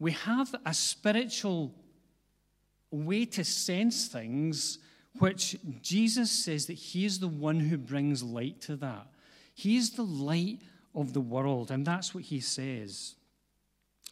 we 0.00 0.12
have 0.12 0.54
a 0.64 0.74
spiritual 0.74 1.74
way 2.90 3.26
to 3.26 3.44
sense 3.44 4.08
things, 4.08 4.78
which 5.18 5.56
Jesus 5.82 6.30
says 6.30 6.66
that 6.66 6.72
He 6.74 7.04
is 7.04 7.20
the 7.20 7.28
one 7.28 7.60
who 7.60 7.76
brings 7.76 8.22
light 8.22 8.60
to 8.62 8.76
that. 8.76 9.06
He 9.54 9.76
is 9.76 9.90
the 9.90 10.02
light 10.02 10.62
of 10.94 11.12
the 11.12 11.20
world, 11.20 11.70
and 11.70 11.86
that's 11.86 12.14
what 12.14 12.24
He 12.24 12.40
says. 12.40 13.14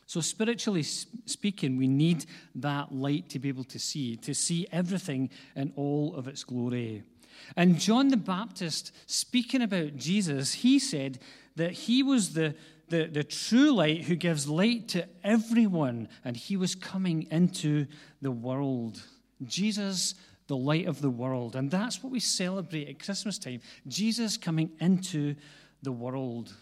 So, 0.07 0.21
spiritually 0.21 0.83
speaking, 0.83 1.77
we 1.77 1.89
need 1.89 2.27
that 2.55 2.95
light 2.95 3.31
to 3.31 3.39
be 3.39 3.49
able 3.49 3.65
to 3.65 3.79
see, 3.79 4.17
to 4.17 4.35
see 4.35 4.67
everything 4.71 5.31
in 5.57 5.73
all 5.75 6.15
of 6.15 6.29
its 6.29 6.45
glory. 6.45 7.03
And 7.57 7.79
John 7.79 8.09
the 8.09 8.17
Baptist, 8.17 8.93
speaking 9.07 9.63
about 9.63 9.97
Jesus, 9.97 10.55
he 10.55 10.79
said 10.79 11.19
that 11.57 11.73
he 11.73 12.03
was 12.03 12.35
the, 12.35 12.55
the, 12.89 13.07
the 13.07 13.25
true 13.25 13.73
light 13.73 14.05
who 14.05 14.17
gives 14.17 14.49
light 14.49 14.89
to 14.89 15.09
everyone, 15.25 16.09
and 16.25 16.37
he 16.37 16.57
was 16.57 16.75
coming 16.75 17.27
into 17.31 17.87
the 18.23 18.31
world. 18.31 19.03
Jesus, 19.45 20.15
the 20.47 20.57
light 20.57 20.87
of 20.87 21.01
the 21.01 21.11
world. 21.11 21.55
And 21.55 21.71
that's 21.71 22.03
what 22.03 22.13
we 22.13 22.21
celebrate 22.21 22.89
at 22.89 23.05
Christmas 23.05 23.39
time 23.39 23.61
Jesus 23.87 24.37
coming 24.37 24.71
into 24.81 25.37
the 25.83 25.93
world. 25.93 26.55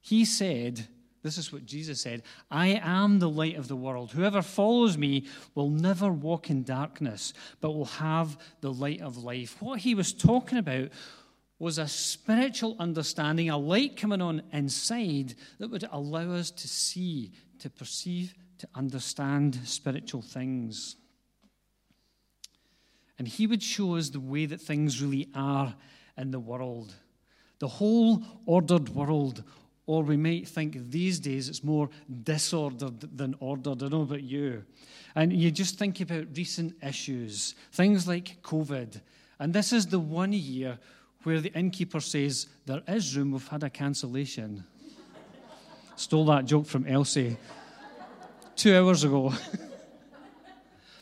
He 0.00 0.24
said, 0.24 0.86
this 1.24 1.38
is 1.38 1.50
what 1.50 1.64
Jesus 1.64 2.02
said 2.02 2.22
I 2.50 2.80
am 2.82 3.18
the 3.18 3.30
light 3.30 3.56
of 3.56 3.66
the 3.66 3.74
world. 3.74 4.12
Whoever 4.12 4.42
follows 4.42 4.96
me 4.96 5.26
will 5.54 5.70
never 5.70 6.12
walk 6.12 6.50
in 6.50 6.62
darkness, 6.62 7.32
but 7.60 7.72
will 7.72 7.86
have 7.86 8.38
the 8.60 8.72
light 8.72 9.00
of 9.00 9.16
life. 9.16 9.60
What 9.60 9.80
he 9.80 9.94
was 9.94 10.12
talking 10.12 10.58
about 10.58 10.90
was 11.58 11.78
a 11.78 11.88
spiritual 11.88 12.76
understanding, 12.78 13.48
a 13.48 13.56
light 13.56 13.96
coming 13.96 14.20
on 14.20 14.42
inside 14.52 15.34
that 15.58 15.70
would 15.70 15.88
allow 15.90 16.32
us 16.32 16.50
to 16.50 16.68
see, 16.68 17.32
to 17.58 17.70
perceive, 17.70 18.34
to 18.58 18.68
understand 18.74 19.58
spiritual 19.64 20.20
things. 20.20 20.96
And 23.18 23.26
he 23.26 23.46
would 23.46 23.62
show 23.62 23.96
us 23.96 24.10
the 24.10 24.20
way 24.20 24.44
that 24.44 24.60
things 24.60 25.00
really 25.00 25.28
are 25.34 25.74
in 26.18 26.32
the 26.32 26.40
world. 26.40 26.92
The 27.60 27.68
whole 27.68 28.22
ordered 28.44 28.90
world, 28.90 29.42
or 29.86 30.02
we 30.02 30.16
might 30.16 30.48
think 30.48 30.90
these 30.90 31.18
days 31.18 31.48
it's 31.48 31.62
more 31.62 31.90
disordered 32.22 33.00
than 33.16 33.34
ordered. 33.40 33.82
I 33.82 33.88
don't 33.88 33.90
know 33.90 34.02
about 34.02 34.22
you. 34.22 34.64
And 35.14 35.32
you 35.32 35.50
just 35.50 35.78
think 35.78 36.00
about 36.00 36.26
recent 36.34 36.74
issues, 36.82 37.54
things 37.72 38.08
like 38.08 38.42
COVID. 38.42 39.00
And 39.38 39.52
this 39.52 39.72
is 39.72 39.86
the 39.86 39.98
one 39.98 40.32
year 40.32 40.78
where 41.22 41.40
the 41.40 41.52
innkeeper 41.52 42.00
says, 42.00 42.48
There 42.66 42.82
is 42.88 43.16
room, 43.16 43.32
we've 43.32 43.46
had 43.48 43.62
a 43.62 43.70
cancellation. 43.70 44.64
Stole 45.96 46.26
that 46.26 46.46
joke 46.46 46.66
from 46.66 46.86
Elsie 46.86 47.36
two 48.56 48.76
hours 48.76 49.04
ago. 49.04 49.32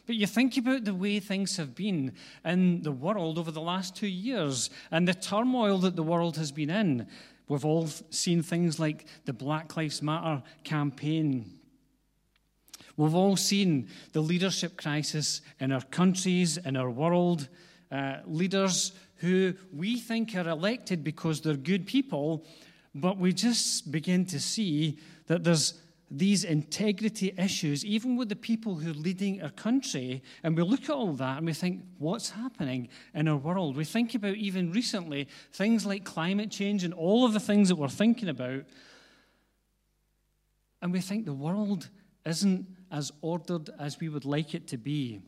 But 0.04 0.16
you 0.16 0.26
think 0.26 0.56
about 0.56 0.84
the 0.84 0.94
way 0.94 1.20
things 1.20 1.56
have 1.56 1.74
been 1.74 2.12
in 2.44 2.82
the 2.82 2.90
world 2.90 3.38
over 3.38 3.52
the 3.52 3.60
last 3.60 3.94
two 3.94 4.08
years 4.08 4.68
and 4.90 5.06
the 5.06 5.14
turmoil 5.14 5.78
that 5.78 5.94
the 5.94 6.02
world 6.02 6.36
has 6.38 6.50
been 6.50 6.70
in. 6.70 7.06
We've 7.52 7.66
all 7.66 7.86
seen 8.08 8.42
things 8.42 8.80
like 8.80 9.04
the 9.26 9.34
Black 9.34 9.76
Lives 9.76 10.00
Matter 10.00 10.42
campaign. 10.64 11.58
We've 12.96 13.14
all 13.14 13.36
seen 13.36 13.90
the 14.14 14.22
leadership 14.22 14.78
crisis 14.78 15.42
in 15.60 15.70
our 15.70 15.82
countries, 15.82 16.56
in 16.56 16.78
our 16.78 16.88
world. 16.88 17.50
Uh, 17.90 18.20
leaders 18.24 18.92
who 19.16 19.52
we 19.70 20.00
think 20.00 20.34
are 20.34 20.48
elected 20.48 21.04
because 21.04 21.42
they're 21.42 21.52
good 21.52 21.86
people, 21.86 22.46
but 22.94 23.18
we 23.18 23.34
just 23.34 23.92
begin 23.92 24.24
to 24.24 24.40
see 24.40 24.98
that 25.26 25.44
there's 25.44 25.74
these 26.14 26.44
integrity 26.44 27.32
issues, 27.38 27.84
even 27.86 28.16
with 28.16 28.28
the 28.28 28.36
people 28.36 28.74
who 28.74 28.90
are 28.90 28.94
leading 28.94 29.42
our 29.42 29.50
country. 29.50 30.22
And 30.42 30.54
we 30.54 30.62
look 30.62 30.84
at 30.84 30.90
all 30.90 31.14
that 31.14 31.38
and 31.38 31.46
we 31.46 31.54
think, 31.54 31.82
what's 31.98 32.30
happening 32.30 32.88
in 33.14 33.28
our 33.28 33.38
world? 33.38 33.76
We 33.76 33.84
think 33.84 34.14
about 34.14 34.36
even 34.36 34.72
recently 34.72 35.26
things 35.52 35.86
like 35.86 36.04
climate 36.04 36.50
change 36.50 36.84
and 36.84 36.92
all 36.92 37.24
of 37.24 37.32
the 37.32 37.40
things 37.40 37.70
that 37.70 37.76
we're 37.76 37.88
thinking 37.88 38.28
about. 38.28 38.64
And 40.82 40.92
we 40.92 41.00
think 41.00 41.24
the 41.24 41.32
world 41.32 41.88
isn't 42.26 42.66
as 42.90 43.10
ordered 43.22 43.70
as 43.78 43.98
we 43.98 44.10
would 44.10 44.26
like 44.26 44.54
it 44.54 44.68
to 44.68 44.76
be. 44.76 45.22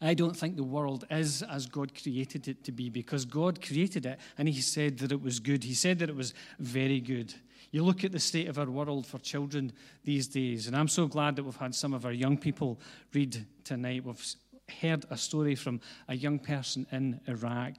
I 0.00 0.14
don't 0.14 0.36
think 0.36 0.56
the 0.56 0.62
world 0.62 1.04
is 1.10 1.42
as 1.42 1.66
God 1.66 1.92
created 2.00 2.46
it 2.46 2.62
to 2.64 2.72
be 2.72 2.88
because 2.88 3.24
God 3.24 3.60
created 3.60 4.06
it 4.06 4.20
and 4.38 4.48
He 4.48 4.60
said 4.60 4.98
that 4.98 5.10
it 5.10 5.20
was 5.20 5.40
good. 5.40 5.64
He 5.64 5.74
said 5.74 5.98
that 5.98 6.08
it 6.08 6.16
was 6.16 6.34
very 6.60 7.00
good. 7.00 7.34
You 7.74 7.82
look 7.82 8.04
at 8.04 8.12
the 8.12 8.20
state 8.20 8.46
of 8.46 8.56
our 8.56 8.70
world 8.70 9.04
for 9.04 9.18
children 9.18 9.72
these 10.04 10.28
days, 10.28 10.68
and 10.68 10.76
I'm 10.76 10.86
so 10.86 11.08
glad 11.08 11.34
that 11.34 11.42
we've 11.42 11.56
had 11.56 11.74
some 11.74 11.92
of 11.92 12.06
our 12.06 12.12
young 12.12 12.38
people 12.38 12.78
read 13.12 13.44
tonight. 13.64 14.04
We've 14.04 14.34
heard 14.80 15.04
a 15.10 15.16
story 15.16 15.56
from 15.56 15.80
a 16.06 16.14
young 16.14 16.38
person 16.38 16.86
in 16.92 17.20
Iraq. 17.26 17.74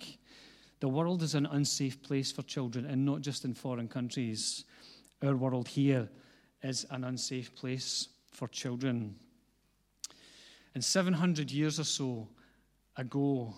The 0.82 0.89
world 0.89 1.24
is 1.24 1.34
an 1.34 1.46
unsafe 1.46 2.04
place 2.04 2.30
for 2.30 2.41
children, 2.41 2.86
and 2.86 3.06
not 3.06 3.22
just 3.22 3.46
in 3.46 3.54
foreign 3.54 3.88
countries. 3.88 4.66
Our 5.24 5.38
world 5.38 5.70
here 5.70 6.10
is 6.62 6.86
an 6.91 7.06
unsafe 7.06 7.56
place 7.56 8.10
for 8.34 8.50
children. 8.50 9.16
And 10.74 10.84
700 10.84 11.50
years 11.50 11.80
or 11.80 11.86
so 11.86 12.28
ago, 12.98 13.54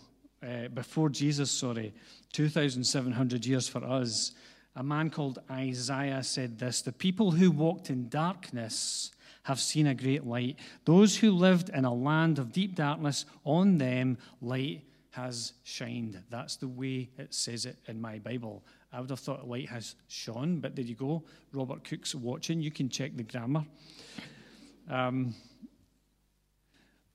uh, 0.48 0.68
before 0.68 1.10
Jesus, 1.10 1.50
sorry, 1.50 1.96
2,700 2.34 3.44
years 3.44 3.68
for 3.68 3.84
us, 3.84 4.34
a 4.78 4.84
man 4.84 5.10
called 5.10 5.40
Isaiah 5.50 6.24
said 6.24 6.60
this 6.60 6.84
The 6.84 6.92
people 6.92 7.32
who 7.32 7.50
walked 7.52 7.90
in 7.90 8.10
darkness 8.10 9.12
have 9.44 9.60
seen 9.60 9.88
a 9.88 9.96
great 9.96 10.26
light. 10.26 10.60
Those 10.86 11.18
who 11.18 11.32
lived 11.32 11.70
in 11.70 11.84
a 11.84 11.94
land 11.94 12.38
of 12.38 12.52
deep 12.52 12.76
darkness, 12.76 13.26
on 13.44 13.80
them 13.80 14.18
light 14.40 14.84
has 15.12 15.54
shined. 15.64 16.22
That's 16.30 16.58
the 16.58 16.68
way 16.68 17.10
it 17.18 17.34
says 17.34 17.66
it 17.66 17.78
in 17.88 18.00
my 18.00 18.20
Bible. 18.20 18.64
I 18.94 19.02
would 19.02 19.10
have 19.10 19.20
thought 19.20 19.48
light 19.48 19.68
has 19.70 19.96
shone, 20.10 20.60
but 20.60 20.76
there 20.76 20.86
you 20.86 20.96
go. 20.96 21.24
Robert 21.54 21.84
Cook's 21.84 22.14
watching. 22.14 22.62
You 22.62 22.72
can 22.72 22.88
check 22.88 23.18
the 23.18 23.24
grammar. 23.24 23.66
Um, 24.90 25.34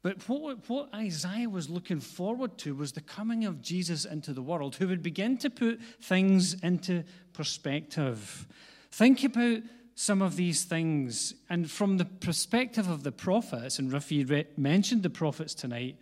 but 0.02 0.28
what, 0.28 0.68
what 0.68 0.92
Isaiah 0.94 1.48
was 1.48 1.70
looking 1.70 2.00
forward 2.00 2.58
to 2.58 2.74
was 2.74 2.92
the 2.92 3.00
coming 3.00 3.44
of 3.44 3.62
Jesus 3.62 4.04
into 4.04 4.32
the 4.32 4.42
world, 4.42 4.76
who 4.76 4.88
would 4.88 5.02
begin 5.02 5.38
to 5.38 5.50
put 5.50 5.80
things 6.00 6.54
into 6.62 7.04
perspective. 7.32 8.48
Think 8.90 9.22
about 9.22 9.62
some 9.94 10.20
of 10.20 10.34
these 10.34 10.64
things, 10.64 11.34
and 11.48 11.70
from 11.70 11.98
the 11.98 12.04
perspective 12.04 12.88
of 12.88 13.04
the 13.04 13.12
prophets, 13.12 13.78
and 13.78 13.92
Rafi 13.92 14.28
re- 14.28 14.46
mentioned 14.56 15.04
the 15.04 15.10
prophets 15.10 15.54
tonight, 15.54 15.96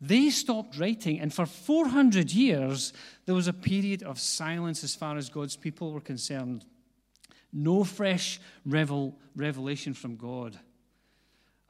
they 0.00 0.28
stopped 0.28 0.78
writing, 0.78 1.18
and 1.20 1.32
for 1.32 1.46
400 1.46 2.30
years, 2.30 2.92
there 3.24 3.34
was 3.34 3.48
a 3.48 3.54
period 3.54 4.02
of 4.02 4.20
silence 4.20 4.84
as 4.84 4.94
far 4.94 5.16
as 5.16 5.30
God's 5.30 5.56
people 5.56 5.92
were 5.92 6.00
concerned. 6.00 6.66
No 7.52 7.84
fresh 7.84 8.40
revel- 8.66 9.16
revelation 9.34 9.94
from 9.94 10.16
God. 10.16 10.58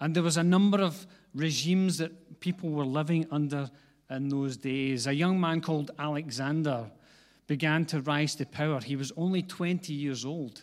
And 0.04 0.14
there 0.14 0.22
was 0.22 0.36
a 0.36 0.42
number 0.42 0.82
of 0.82 1.06
regimes 1.34 1.96
that 1.96 2.38
people 2.38 2.68
were 2.68 2.84
living 2.84 3.26
under 3.30 3.70
in 4.10 4.28
those 4.28 4.58
days. 4.58 5.06
A 5.06 5.14
young 5.14 5.40
man 5.40 5.62
called 5.62 5.92
Alexander 5.98 6.90
began 7.46 7.86
to 7.86 8.02
rise 8.02 8.34
to 8.34 8.44
power. 8.44 8.80
He 8.82 8.96
was 8.96 9.12
only 9.16 9.40
20 9.40 9.94
years 9.94 10.26
old. 10.26 10.60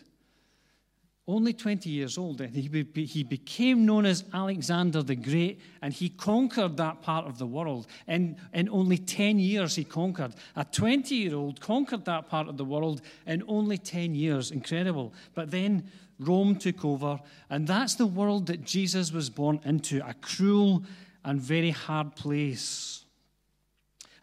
Only 1.26 1.52
20 1.52 1.90
years 1.90 2.18
old. 2.18 2.40
He, 2.40 2.86
he 3.04 3.24
became 3.24 3.84
known 3.84 4.06
as 4.06 4.22
Alexander 4.32 5.02
the 5.02 5.16
Great, 5.16 5.60
and 5.80 5.92
he 5.92 6.08
conquered 6.08 6.76
that 6.76 7.02
part 7.02 7.26
of 7.26 7.38
the 7.38 7.46
world. 7.46 7.88
And 8.06 8.36
in 8.54 8.68
only 8.68 8.98
10 8.98 9.40
years, 9.40 9.74
he 9.74 9.82
conquered. 9.82 10.34
A 10.54 10.64
20 10.64 11.16
year 11.16 11.34
old 11.34 11.60
conquered 11.60 12.04
that 12.04 12.28
part 12.28 12.46
of 12.46 12.58
the 12.58 12.64
world 12.64 13.02
in 13.26 13.42
only 13.48 13.76
10 13.76 14.14
years. 14.14 14.52
Incredible. 14.52 15.12
But 15.34 15.50
then 15.50 15.90
Rome 16.18 16.56
took 16.56 16.84
over, 16.84 17.20
and 17.50 17.66
that's 17.66 17.94
the 17.94 18.06
world 18.06 18.46
that 18.46 18.64
Jesus 18.64 19.12
was 19.12 19.30
born 19.30 19.60
into 19.64 20.06
a 20.06 20.14
cruel 20.14 20.84
and 21.24 21.40
very 21.40 21.70
hard 21.70 22.16
place. 22.16 23.04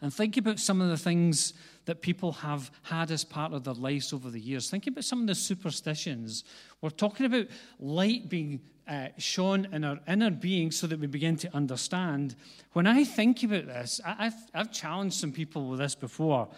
And 0.02 0.12
think 0.12 0.36
about 0.36 0.58
some 0.58 0.80
of 0.80 0.88
the 0.88 0.96
things 0.96 1.52
that 1.84 2.02
people 2.02 2.32
have 2.32 2.70
had 2.82 3.10
as 3.10 3.24
part 3.24 3.52
of 3.52 3.64
their 3.64 3.74
lives 3.74 4.12
over 4.12 4.30
the 4.30 4.40
years. 4.40 4.70
Think 4.70 4.86
about 4.86 5.04
some 5.04 5.20
of 5.20 5.26
the 5.26 5.34
superstitions. 5.34 6.44
We're 6.80 6.90
talking 6.90 7.26
about 7.26 7.46
light 7.78 8.28
being 8.28 8.60
uh, 8.88 9.08
shone 9.18 9.68
in 9.72 9.84
our 9.84 10.00
inner 10.08 10.30
being 10.30 10.70
so 10.70 10.86
that 10.86 10.98
we 10.98 11.06
begin 11.06 11.36
to 11.36 11.54
understand. 11.54 12.34
When 12.72 12.86
I 12.86 13.04
think 13.04 13.42
about 13.42 13.66
this, 13.66 14.00
I, 14.04 14.24
have 14.24 14.50
I've 14.54 14.72
challenged 14.72 15.16
some 15.16 15.32
people 15.32 15.68
with 15.68 15.80
this 15.80 15.94
before. 15.94 16.48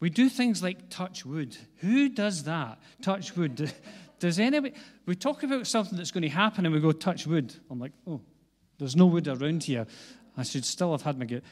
We 0.00 0.10
do 0.10 0.28
things 0.28 0.62
like 0.62 0.90
touch 0.90 1.24
wood. 1.24 1.56
Who 1.78 2.08
does 2.08 2.44
that? 2.44 2.78
Touch 3.02 3.36
wood. 3.36 3.72
Does 4.22 4.38
anybody, 4.38 4.72
we 5.04 5.16
talk 5.16 5.42
about 5.42 5.66
something 5.66 5.98
that's 5.98 6.12
going 6.12 6.22
to 6.22 6.28
happen 6.28 6.64
and 6.64 6.72
we 6.72 6.80
go, 6.80 6.92
touch 6.92 7.26
wood. 7.26 7.52
I'm 7.68 7.80
like, 7.80 7.90
oh, 8.06 8.20
there's 8.78 8.94
no 8.94 9.06
wood 9.06 9.26
around 9.26 9.64
here. 9.64 9.84
I 10.36 10.44
should 10.44 10.64
still 10.64 10.92
have 10.92 11.02
had 11.02 11.18
my 11.18 11.24
get. 11.24 11.42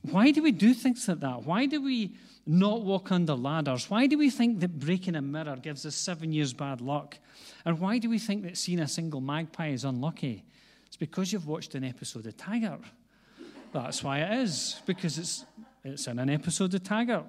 Why 0.00 0.30
do 0.30 0.42
we 0.42 0.52
do 0.52 0.72
things 0.72 1.06
like 1.06 1.20
that? 1.20 1.42
Why 1.42 1.66
do 1.66 1.82
we 1.82 2.16
not 2.46 2.80
walk 2.80 3.12
under 3.12 3.34
ladders? 3.34 3.90
Why 3.90 4.06
do 4.06 4.16
we 4.16 4.30
think 4.30 4.60
that 4.60 4.78
breaking 4.78 5.16
a 5.16 5.20
mirror 5.20 5.54
gives 5.56 5.84
us 5.84 5.94
seven 5.94 6.32
years 6.32 6.54
bad 6.54 6.80
luck? 6.80 7.18
And 7.66 7.78
why 7.78 7.98
do 7.98 8.08
we 8.08 8.18
think 8.18 8.44
that 8.44 8.56
seeing 8.56 8.80
a 8.80 8.88
single 8.88 9.20
magpie 9.20 9.68
is 9.68 9.84
unlucky? 9.84 10.46
It's 10.86 10.96
because 10.96 11.30
you've 11.30 11.46
watched 11.46 11.74
an 11.74 11.84
episode 11.84 12.26
of 12.26 12.38
Taggart. 12.38 12.84
That's 13.74 14.02
why 14.02 14.20
it 14.20 14.38
is, 14.38 14.80
because 14.86 15.18
it's, 15.18 15.44
it's 15.84 16.06
in 16.06 16.18
an 16.18 16.30
episode 16.30 16.72
of 16.72 16.82
Taggart. 16.84 17.26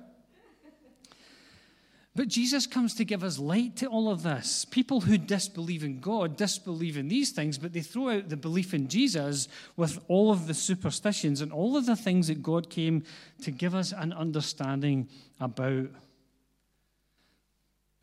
But 2.15 2.27
Jesus 2.27 2.67
comes 2.67 2.93
to 2.95 3.05
give 3.05 3.23
us 3.23 3.39
light 3.39 3.75
to 3.77 3.87
all 3.87 4.07
of 4.07 4.21
this. 4.21 4.65
People 4.65 5.01
who 5.01 5.17
disbelieve 5.17 5.83
in 5.83 5.99
God 5.99 6.37
disbelieve 6.37 6.95
in 6.95 7.07
these 7.07 7.31
things, 7.31 7.57
but 7.57 7.73
they 7.73 7.81
throw 7.81 8.09
out 8.09 8.29
the 8.29 8.37
belief 8.37 8.75
in 8.75 8.87
Jesus 8.87 9.47
with 9.77 9.97
all 10.07 10.31
of 10.31 10.45
the 10.45 10.53
superstitions 10.53 11.41
and 11.41 11.51
all 11.51 11.75
of 11.75 11.87
the 11.87 11.95
things 11.95 12.27
that 12.27 12.43
God 12.43 12.69
came 12.69 13.03
to 13.41 13.49
give 13.49 13.73
us 13.73 13.93
an 13.93 14.13
understanding 14.13 15.09
about. 15.39 15.89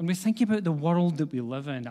And 0.01 0.09
we 0.09 0.15
think 0.15 0.41
about 0.41 0.65
the 0.65 0.73
world 0.73 1.19
that 1.19 1.31
we 1.31 1.41
live 1.41 1.69
in, 1.69 1.87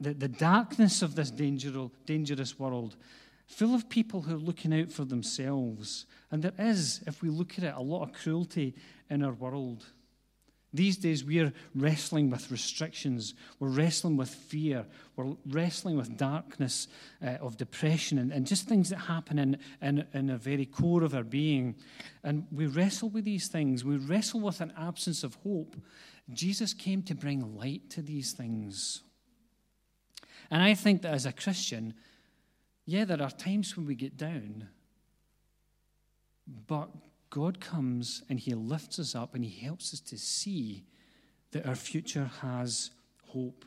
the, 0.00 0.28
darkness 0.28 1.02
of 1.02 1.16
this 1.16 1.30
dangerous 1.32 2.58
world, 2.58 2.96
full 3.46 3.74
of 3.74 3.88
people 3.88 4.22
who 4.22 4.36
are 4.36 4.38
looking 4.38 4.78
out 4.78 4.92
for 4.92 5.04
themselves. 5.04 6.06
And 6.30 6.44
there 6.44 6.52
is, 6.56 7.02
if 7.06 7.20
we 7.20 7.30
look 7.30 7.58
at 7.58 7.64
it, 7.64 7.74
a 7.74 7.82
lot 7.82 8.04
of 8.04 8.12
cruelty 8.12 8.74
in 9.10 9.24
our 9.24 9.32
world. 9.32 9.86
These 10.74 10.96
days, 10.96 11.22
we're 11.22 11.52
wrestling 11.74 12.30
with 12.30 12.50
restrictions. 12.50 13.34
We're 13.58 13.68
wrestling 13.68 14.16
with 14.16 14.30
fear. 14.30 14.86
We're 15.16 15.34
wrestling 15.46 15.98
with 15.98 16.16
darkness 16.16 16.88
uh, 17.22 17.36
of 17.42 17.58
depression 17.58 18.18
and, 18.18 18.32
and, 18.32 18.46
just 18.46 18.66
things 18.66 18.88
that 18.88 18.96
happen 18.96 19.38
in, 19.38 19.58
in, 19.82 20.06
in 20.14 20.30
a 20.30 20.38
very 20.38 20.64
core 20.64 21.02
of 21.02 21.14
our 21.14 21.24
being. 21.24 21.74
And 22.24 22.46
we 22.50 22.66
wrestle 22.66 23.10
with 23.10 23.24
these 23.24 23.48
things. 23.48 23.84
We 23.84 23.98
wrestle 23.98 24.40
with 24.40 24.62
an 24.62 24.72
absence 24.78 25.22
of 25.22 25.34
hope. 25.42 25.76
Jesus 26.32 26.72
came 26.72 27.02
to 27.02 27.14
bring 27.14 27.58
light 27.58 27.90
to 27.90 28.00
these 28.00 28.32
things. 28.32 29.02
And 30.50 30.62
I 30.62 30.72
think 30.72 31.02
that 31.02 31.12
as 31.12 31.26
a 31.26 31.32
Christian, 31.32 31.92
yeah, 32.86 33.04
there 33.04 33.20
are 33.20 33.30
times 33.30 33.76
when 33.76 33.86
we 33.86 33.94
get 33.94 34.16
down, 34.16 34.68
but 36.66 36.88
God 37.32 37.60
comes 37.60 38.22
and 38.28 38.38
He 38.38 38.54
lifts 38.54 38.98
us 38.98 39.14
up 39.14 39.34
and 39.34 39.42
He 39.42 39.64
helps 39.64 39.94
us 39.94 40.00
to 40.00 40.18
see 40.18 40.84
that 41.52 41.66
our 41.66 41.74
future 41.74 42.30
has 42.42 42.90
hope. 43.28 43.64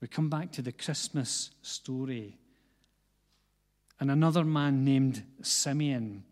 We 0.00 0.08
come 0.08 0.30
back 0.30 0.50
to 0.52 0.62
the 0.62 0.72
Christmas 0.72 1.50
story. 1.60 2.38
And 4.00 4.10
another 4.10 4.46
man 4.46 4.82
named 4.82 5.22
Simeon, 5.42 6.24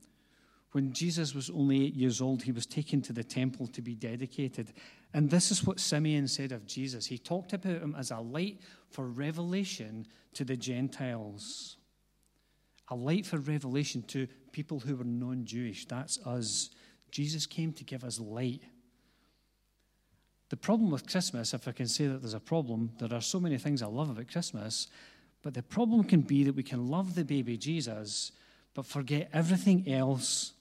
when 0.73 0.95
Jesus 0.95 1.35
was 1.35 1.51
only 1.51 1.85
eight 1.85 1.95
years 1.95 2.23
old, 2.23 2.43
he 2.43 2.53
was 2.53 2.65
taken 2.65 3.03
to 3.03 3.13
the 3.13 3.25
temple 3.25 3.67
to 3.67 3.83
be 3.83 3.95
dedicated. 3.95 4.73
And 5.13 5.29
this 5.29 5.51
is 5.51 5.65
what 5.65 5.81
Simeon 5.81 6.29
said 6.29 6.51
of 6.51 6.65
Jesus. 6.65 7.05
He 7.05 7.19
talked 7.19 7.53
about 7.53 7.83
him 7.83 7.95
as 7.99 8.11
a 8.11 8.21
light 8.21 8.63
for 8.89 9.07
revelation 9.07 10.07
to 10.33 10.45
the 10.47 10.57
Gentiles 10.57 11.77
a 12.91 12.95
light 12.95 13.27
for 13.27 13.39
revelation 13.39 14.03
to 14.03 14.27
people 14.53 14.81
who 14.81 14.97
were 14.97 15.05
non 15.05 15.45
Jewish. 15.45 15.87
That's 15.87 16.19
us. 16.27 16.71
Jesus 17.11 17.47
came 17.47 17.73
to 17.75 17.85
give 17.85 18.05
us 18.05 18.21
light. 18.21 18.63
The 20.51 20.57
problem 20.57 20.91
with 20.91 21.11
Christmas, 21.11 21.53
if 21.53 21.69
I 21.69 21.73
can 21.73 21.89
say 21.89 22.07
that 22.07 22.23
there's 22.23 22.35
a 22.35 22.41
problem, 22.41 22.93
there 22.99 23.13
are 23.13 23.21
so 23.21 23.39
many 23.39 23.59
things 23.59 23.83
I 23.83 23.87
love 23.87 24.11
about 24.11 24.31
Christmas, 24.31 24.89
but 25.43 25.55
the 25.55 25.63
problem 25.63 26.05
can 26.05 26.23
be 26.23 26.45
that 26.45 26.57
we 26.57 26.63
can 26.63 26.89
love 26.89 27.15
the 27.15 27.25
baby 27.25 27.57
Jesus, 27.57 28.33
but 28.75 28.87
forget 28.87 29.29
everything 29.33 29.91
else 29.93 30.53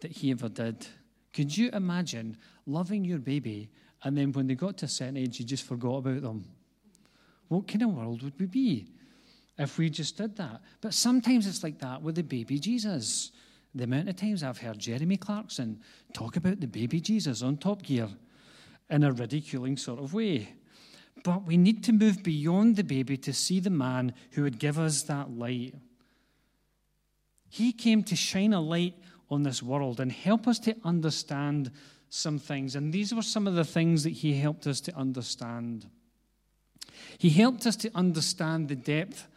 that 0.00 0.12
he 0.12 0.30
ever 0.30 0.48
did. 0.48 0.86
Could 1.32 1.56
you 1.56 1.70
imagine 1.72 2.36
loving 2.66 3.04
your 3.04 3.18
baby 3.18 3.70
and 4.04 4.16
then 4.16 4.32
when 4.32 4.46
they 4.46 4.54
got 4.54 4.78
to 4.78 4.86
a 4.86 4.88
certain 4.88 5.16
age, 5.16 5.40
you 5.40 5.46
just 5.46 5.64
forgot 5.64 5.98
about 5.98 6.22
them? 6.22 6.44
What 7.48 7.66
kind 7.66 7.82
of 7.82 7.94
world 7.94 8.22
would 8.22 8.38
we 8.38 8.46
be? 8.46 8.86
If 9.58 9.78
we 9.78 9.90
just 9.90 10.16
did 10.16 10.36
that. 10.36 10.60
But 10.80 10.94
sometimes 10.94 11.46
it's 11.46 11.62
like 11.62 11.78
that 11.80 12.02
with 12.02 12.14
the 12.14 12.22
baby 12.22 12.58
Jesus. 12.58 13.32
The 13.74 13.84
amount 13.84 14.08
of 14.08 14.16
times 14.16 14.42
I've 14.42 14.58
heard 14.58 14.78
Jeremy 14.78 15.16
Clarkson 15.16 15.80
talk 16.12 16.36
about 16.36 16.60
the 16.60 16.66
baby 16.66 17.00
Jesus 17.00 17.42
on 17.42 17.56
Top 17.56 17.82
Gear 17.82 18.08
in 18.88 19.04
a 19.04 19.12
ridiculing 19.12 19.76
sort 19.76 20.00
of 20.00 20.14
way. 20.14 20.54
But 21.24 21.46
we 21.46 21.56
need 21.56 21.84
to 21.84 21.92
move 21.92 22.22
beyond 22.22 22.76
the 22.76 22.84
baby 22.84 23.16
to 23.18 23.32
see 23.32 23.60
the 23.60 23.70
man 23.70 24.14
who 24.32 24.44
would 24.44 24.58
give 24.58 24.78
us 24.78 25.02
that 25.02 25.30
light. 25.30 25.74
He 27.48 27.72
came 27.72 28.02
to 28.04 28.16
shine 28.16 28.52
a 28.52 28.60
light 28.60 28.94
on 29.30 29.42
this 29.42 29.62
world 29.62 30.00
and 30.00 30.12
help 30.12 30.46
us 30.46 30.58
to 30.60 30.76
understand 30.84 31.70
some 32.08 32.38
things. 32.38 32.74
And 32.74 32.92
these 32.92 33.12
were 33.12 33.22
some 33.22 33.46
of 33.46 33.54
the 33.54 33.64
things 33.64 34.04
that 34.04 34.10
he 34.10 34.38
helped 34.38 34.66
us 34.66 34.80
to 34.82 34.96
understand. 34.96 35.86
He 37.18 37.30
helped 37.30 37.66
us 37.66 37.76
to 37.76 37.90
understand 37.94 38.68
the 38.68 38.76
depth 38.76 39.28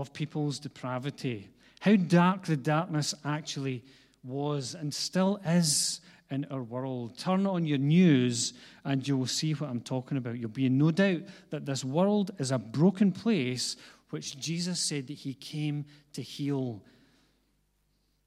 of 0.00 0.12
people's 0.12 0.58
depravity, 0.58 1.48
how 1.80 1.96
dark 1.96 2.44
the 2.44 2.56
darkness 2.56 3.14
actually 3.24 3.84
was 4.24 4.74
and 4.74 4.92
still 4.92 5.40
is 5.44 6.00
in 6.30 6.46
our 6.50 6.62
world. 6.62 7.16
Turn 7.18 7.46
on 7.46 7.64
your 7.64 7.78
news 7.78 8.52
and 8.84 9.06
you 9.06 9.16
will 9.16 9.26
see 9.26 9.52
what 9.52 9.70
I'm 9.70 9.80
talking 9.80 10.18
about. 10.18 10.38
You'll 10.38 10.50
be 10.50 10.66
in 10.66 10.78
no 10.78 10.90
doubt 10.90 11.22
that 11.50 11.66
this 11.66 11.84
world 11.84 12.32
is 12.38 12.50
a 12.50 12.58
broken 12.58 13.12
place 13.12 13.76
which 14.10 14.38
Jesus 14.38 14.80
said 14.80 15.06
that 15.06 15.14
he 15.14 15.34
came 15.34 15.84
to 16.14 16.22
heal. 16.22 16.82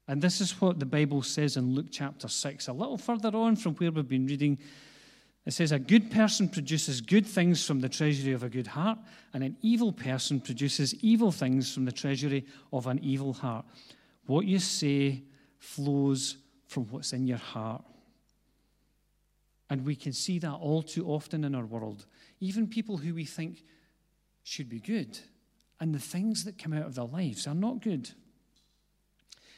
And 0.08 0.20
this 0.20 0.40
is 0.40 0.60
what 0.60 0.78
the 0.78 0.86
Bible 0.86 1.22
says 1.22 1.56
in 1.56 1.74
Luke 1.74 1.86
chapter 1.90 2.28
6, 2.28 2.68
a 2.68 2.72
little 2.72 2.98
further 2.98 3.30
on 3.34 3.56
from 3.56 3.74
where 3.74 3.90
we've 3.90 4.08
been 4.08 4.26
reading 4.26 4.58
it 5.44 5.52
says, 5.52 5.72
A 5.72 5.78
good 5.78 6.10
person 6.10 6.48
produces 6.48 7.00
good 7.00 7.26
things 7.26 7.64
from 7.64 7.80
the 7.80 7.88
treasury 7.88 8.32
of 8.32 8.42
a 8.42 8.48
good 8.48 8.68
heart, 8.68 8.98
and 9.34 9.42
an 9.42 9.56
evil 9.60 9.92
person 9.92 10.40
produces 10.40 10.94
evil 11.02 11.32
things 11.32 11.72
from 11.72 11.84
the 11.84 11.92
treasury 11.92 12.46
of 12.72 12.86
an 12.86 13.00
evil 13.02 13.32
heart. 13.32 13.64
What 14.26 14.46
you 14.46 14.58
say 14.58 15.22
flows 15.58 16.36
from 16.66 16.84
what's 16.90 17.12
in 17.12 17.26
your 17.26 17.38
heart. 17.38 17.84
And 19.68 19.84
we 19.84 19.96
can 19.96 20.12
see 20.12 20.38
that 20.38 20.52
all 20.52 20.82
too 20.82 21.06
often 21.06 21.44
in 21.44 21.54
our 21.54 21.64
world. 21.64 22.06
Even 22.40 22.68
people 22.68 22.96
who 22.96 23.14
we 23.14 23.24
think 23.24 23.64
should 24.44 24.68
be 24.68 24.80
good, 24.80 25.18
and 25.80 25.94
the 25.94 25.98
things 25.98 26.44
that 26.44 26.58
come 26.58 26.72
out 26.72 26.86
of 26.86 26.94
their 26.94 27.04
lives 27.04 27.46
are 27.46 27.54
not 27.54 27.82
good. 27.82 28.10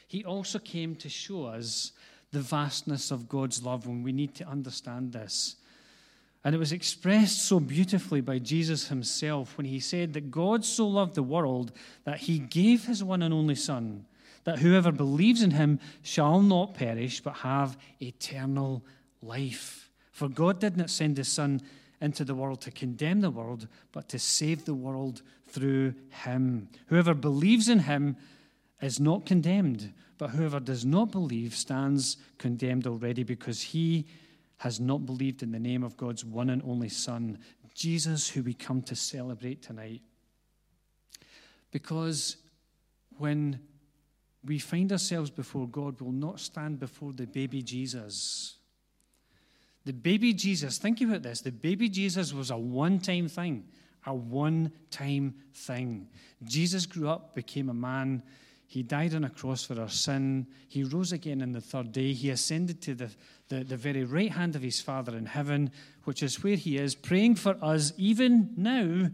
He 0.07 0.23
also 0.23 0.57
came 0.59 0.95
to 0.95 1.09
show 1.09 1.45
us 1.45 1.91
the 2.31 2.39
vastness 2.39 3.11
of 3.11 3.29
God's 3.29 3.63
love 3.63 3.87
when 3.87 4.03
we 4.03 4.11
need 4.11 4.35
to 4.35 4.47
understand 4.47 5.13
this. 5.13 5.55
And 6.45 6.53
it 6.53 6.59
was 6.59 6.71
expressed 6.71 7.43
so 7.43 7.59
beautifully 7.59 8.21
by 8.21 8.37
Jesus 8.37 8.87
himself 8.87 9.57
when 9.57 9.65
he 9.65 9.79
said 9.79 10.13
that 10.13 10.29
God 10.29 10.63
so 10.63 10.87
loved 10.87 11.15
the 11.15 11.23
world 11.23 11.71
that 12.03 12.19
he 12.19 12.37
gave 12.37 12.85
his 12.85 13.03
one 13.03 13.23
and 13.23 13.33
only 13.33 13.55
Son, 13.55 14.05
that 14.43 14.59
whoever 14.59 14.91
believes 14.91 15.41
in 15.41 15.49
him 15.49 15.79
shall 16.03 16.39
not 16.39 16.75
perish 16.75 17.19
but 17.19 17.37
have 17.37 17.79
eternal 17.99 18.85
life. 19.23 19.89
For 20.11 20.29
God 20.29 20.59
did 20.59 20.77
not 20.77 20.91
send 20.91 21.17
his 21.17 21.29
Son 21.29 21.63
into 21.99 22.23
the 22.23 22.35
world 22.35 22.61
to 22.61 22.71
condemn 22.71 23.21
the 23.21 23.31
world, 23.31 23.67
but 23.91 24.07
to 24.09 24.19
save 24.19 24.65
the 24.65 24.75
world 24.75 25.23
through 25.47 25.95
him. 26.25 26.69
Whoever 26.87 27.15
believes 27.15 27.69
in 27.69 27.79
him 27.79 28.17
is 28.83 28.99
not 28.99 29.25
condemned, 29.25 29.91
but 30.19 30.29
whoever 30.29 30.59
does 30.59 30.85
not 30.85 31.11
believe 31.11 31.55
stands 31.55 32.17
condemned 32.37 32.85
already 32.85 33.23
because 33.23 33.61
he 33.61 34.05
has 34.57 34.79
not 34.79 35.05
believed 35.05 35.43
in 35.43 35.51
the 35.51 35.59
name 35.59 35.83
of 35.83 35.97
God's 35.97 36.23
one 36.23 36.49
and 36.49 36.61
only 36.63 36.89
Son, 36.89 37.39
Jesus, 37.73 38.29
who 38.29 38.43
we 38.43 38.53
come 38.53 38.81
to 38.83 38.95
celebrate 38.95 39.61
tonight. 39.61 40.01
Because 41.71 42.37
when 43.17 43.59
we 44.45 44.59
find 44.59 44.91
ourselves 44.91 45.29
before 45.29 45.67
God, 45.67 45.99
we'll 45.99 46.11
not 46.11 46.39
stand 46.39 46.79
before 46.79 47.11
the 47.11 47.27
baby 47.27 47.61
Jesus. 47.61 48.55
The 49.83 49.93
baby 49.93 50.33
Jesus, 50.33 50.77
think 50.77 51.01
about 51.01 51.23
this 51.23 51.41
the 51.41 51.51
baby 51.51 51.89
Jesus 51.89 52.33
was 52.33 52.49
a 52.49 52.57
one 52.57 52.99
time 52.99 53.27
thing, 53.27 53.65
a 54.05 54.13
one 54.13 54.71
time 54.89 55.35
thing. 55.53 56.07
Jesus 56.43 56.85
grew 56.85 57.09
up, 57.09 57.35
became 57.35 57.69
a 57.69 57.73
man 57.73 58.23
he 58.67 58.83
died 58.83 59.13
on 59.13 59.23
a 59.23 59.29
cross 59.29 59.63
for 59.63 59.79
our 59.79 59.89
sin. 59.89 60.47
He 60.67 60.83
rose 60.83 61.11
again 61.11 61.41
on 61.41 61.51
the 61.51 61.61
third 61.61 61.91
day. 61.91 62.13
He 62.13 62.29
ascended 62.29 62.81
to 62.81 62.95
the, 62.95 63.09
the, 63.49 63.63
the, 63.63 63.77
very 63.77 64.03
right 64.03 64.31
hand 64.31 64.55
of 64.55 64.61
his 64.61 64.81
Father 64.81 65.15
in 65.15 65.25
heaven, 65.27 65.71
which 66.03 66.23
is 66.23 66.43
where 66.43 66.55
he 66.55 66.77
is, 66.77 66.95
praying 66.95 67.35
for 67.35 67.57
us 67.61 67.93
even 67.97 68.49
now. 68.57 69.09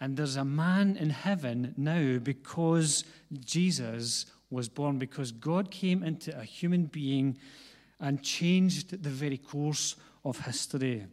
And 0.00 0.16
there's 0.16 0.36
a 0.36 0.44
man 0.44 0.96
in 0.96 1.10
heaven 1.10 1.74
now 1.76 2.18
because 2.18 3.04
Jesus 3.44 4.26
was 4.50 4.68
born, 4.68 4.98
because 4.98 5.32
God 5.32 5.70
came 5.70 6.02
into 6.02 6.38
a 6.38 6.44
human 6.44 6.84
being 6.84 7.38
and 8.00 8.22
changed 8.22 9.02
the 9.02 9.10
very 9.10 9.38
course 9.38 9.96
of 10.24 10.38
history. 10.38 11.06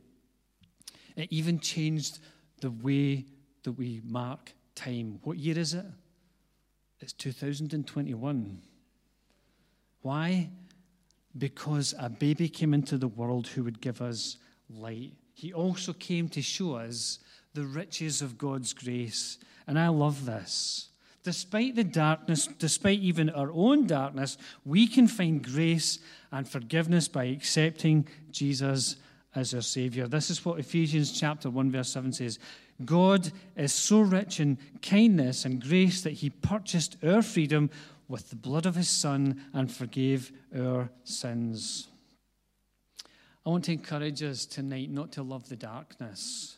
It 1.16 1.28
even 1.32 1.60
changed 1.60 2.20
the 2.62 2.72
way 2.72 3.26
that 3.64 3.72
we 3.74 4.01
mark 4.06 4.53
time. 4.76 5.20
What 5.24 5.38
year 5.38 5.58
is 5.58 5.74
it? 5.74 5.86
It's 6.99 7.14
2021. 7.14 8.62
Why? 10.01 10.49
Because 11.38 11.93
a 11.99 12.09
baby 12.09 12.47
came 12.47 12.73
into 12.73 12.97
the 12.97 13.07
world 13.07 13.47
who 13.47 13.63
would 13.63 13.81
give 13.81 14.01
us 14.01 14.38
light. 14.69 15.13
He 15.33 15.53
also 15.53 15.93
came 15.93 16.29
to 16.29 16.41
show 16.41 16.75
us 16.75 17.19
the 17.53 17.65
riches 17.65 18.21
of 18.21 18.38
God's 18.38 18.73
grace. 18.73 19.38
And 19.67 19.77
I 19.77 19.89
love 19.89 20.25
this. 20.25 20.89
Despite 21.23 21.75
the 21.75 21.83
darkness, 21.83 22.47
despite 22.59 22.99
even 22.99 23.31
our 23.31 23.51
own 23.51 23.88
darkness, 23.88 24.38
we 24.63 24.86
can 24.86 25.07
find 25.07 25.43
grace 25.43 25.99
and 26.31 26.47
forgiveness 26.47 27.07
by 27.07 27.25
accepting 27.25 28.07
Jesus 28.31 28.97
as 29.33 29.53
our 29.53 29.61
Savior. 29.61 30.07
This 30.07 30.29
is 30.29 30.45
what 30.45 30.59
Ephesians 30.59 31.19
chapter 31.19 31.49
1, 31.49 31.71
verse 31.71 31.89
7 31.89 32.13
says. 32.13 32.39
God 32.83 33.31
is 33.55 33.73
so 33.73 34.01
rich 34.01 34.39
in 34.39 34.57
kindness 34.81 35.45
and 35.45 35.63
grace 35.63 36.01
that 36.01 36.13
He 36.13 36.29
purchased 36.29 36.97
our 37.03 37.21
freedom 37.21 37.69
with 38.08 38.30
the 38.30 38.36
blood 38.36 38.66
of 38.66 38.76
His 38.76 38.89
Son 38.89 39.41
and 39.53 39.72
forgave 39.72 40.32
our 40.58 40.89
sins. 41.03 41.88
I 43.45 43.49
want 43.49 43.66
to 43.66 43.74
encourage 43.74 44.24
us 44.24 44.45
tonight 44.45 44.89
not 44.89 45.12
to 45.14 45.24
love 45.24 45.49
the 45.49 45.56
darkness 45.56 46.58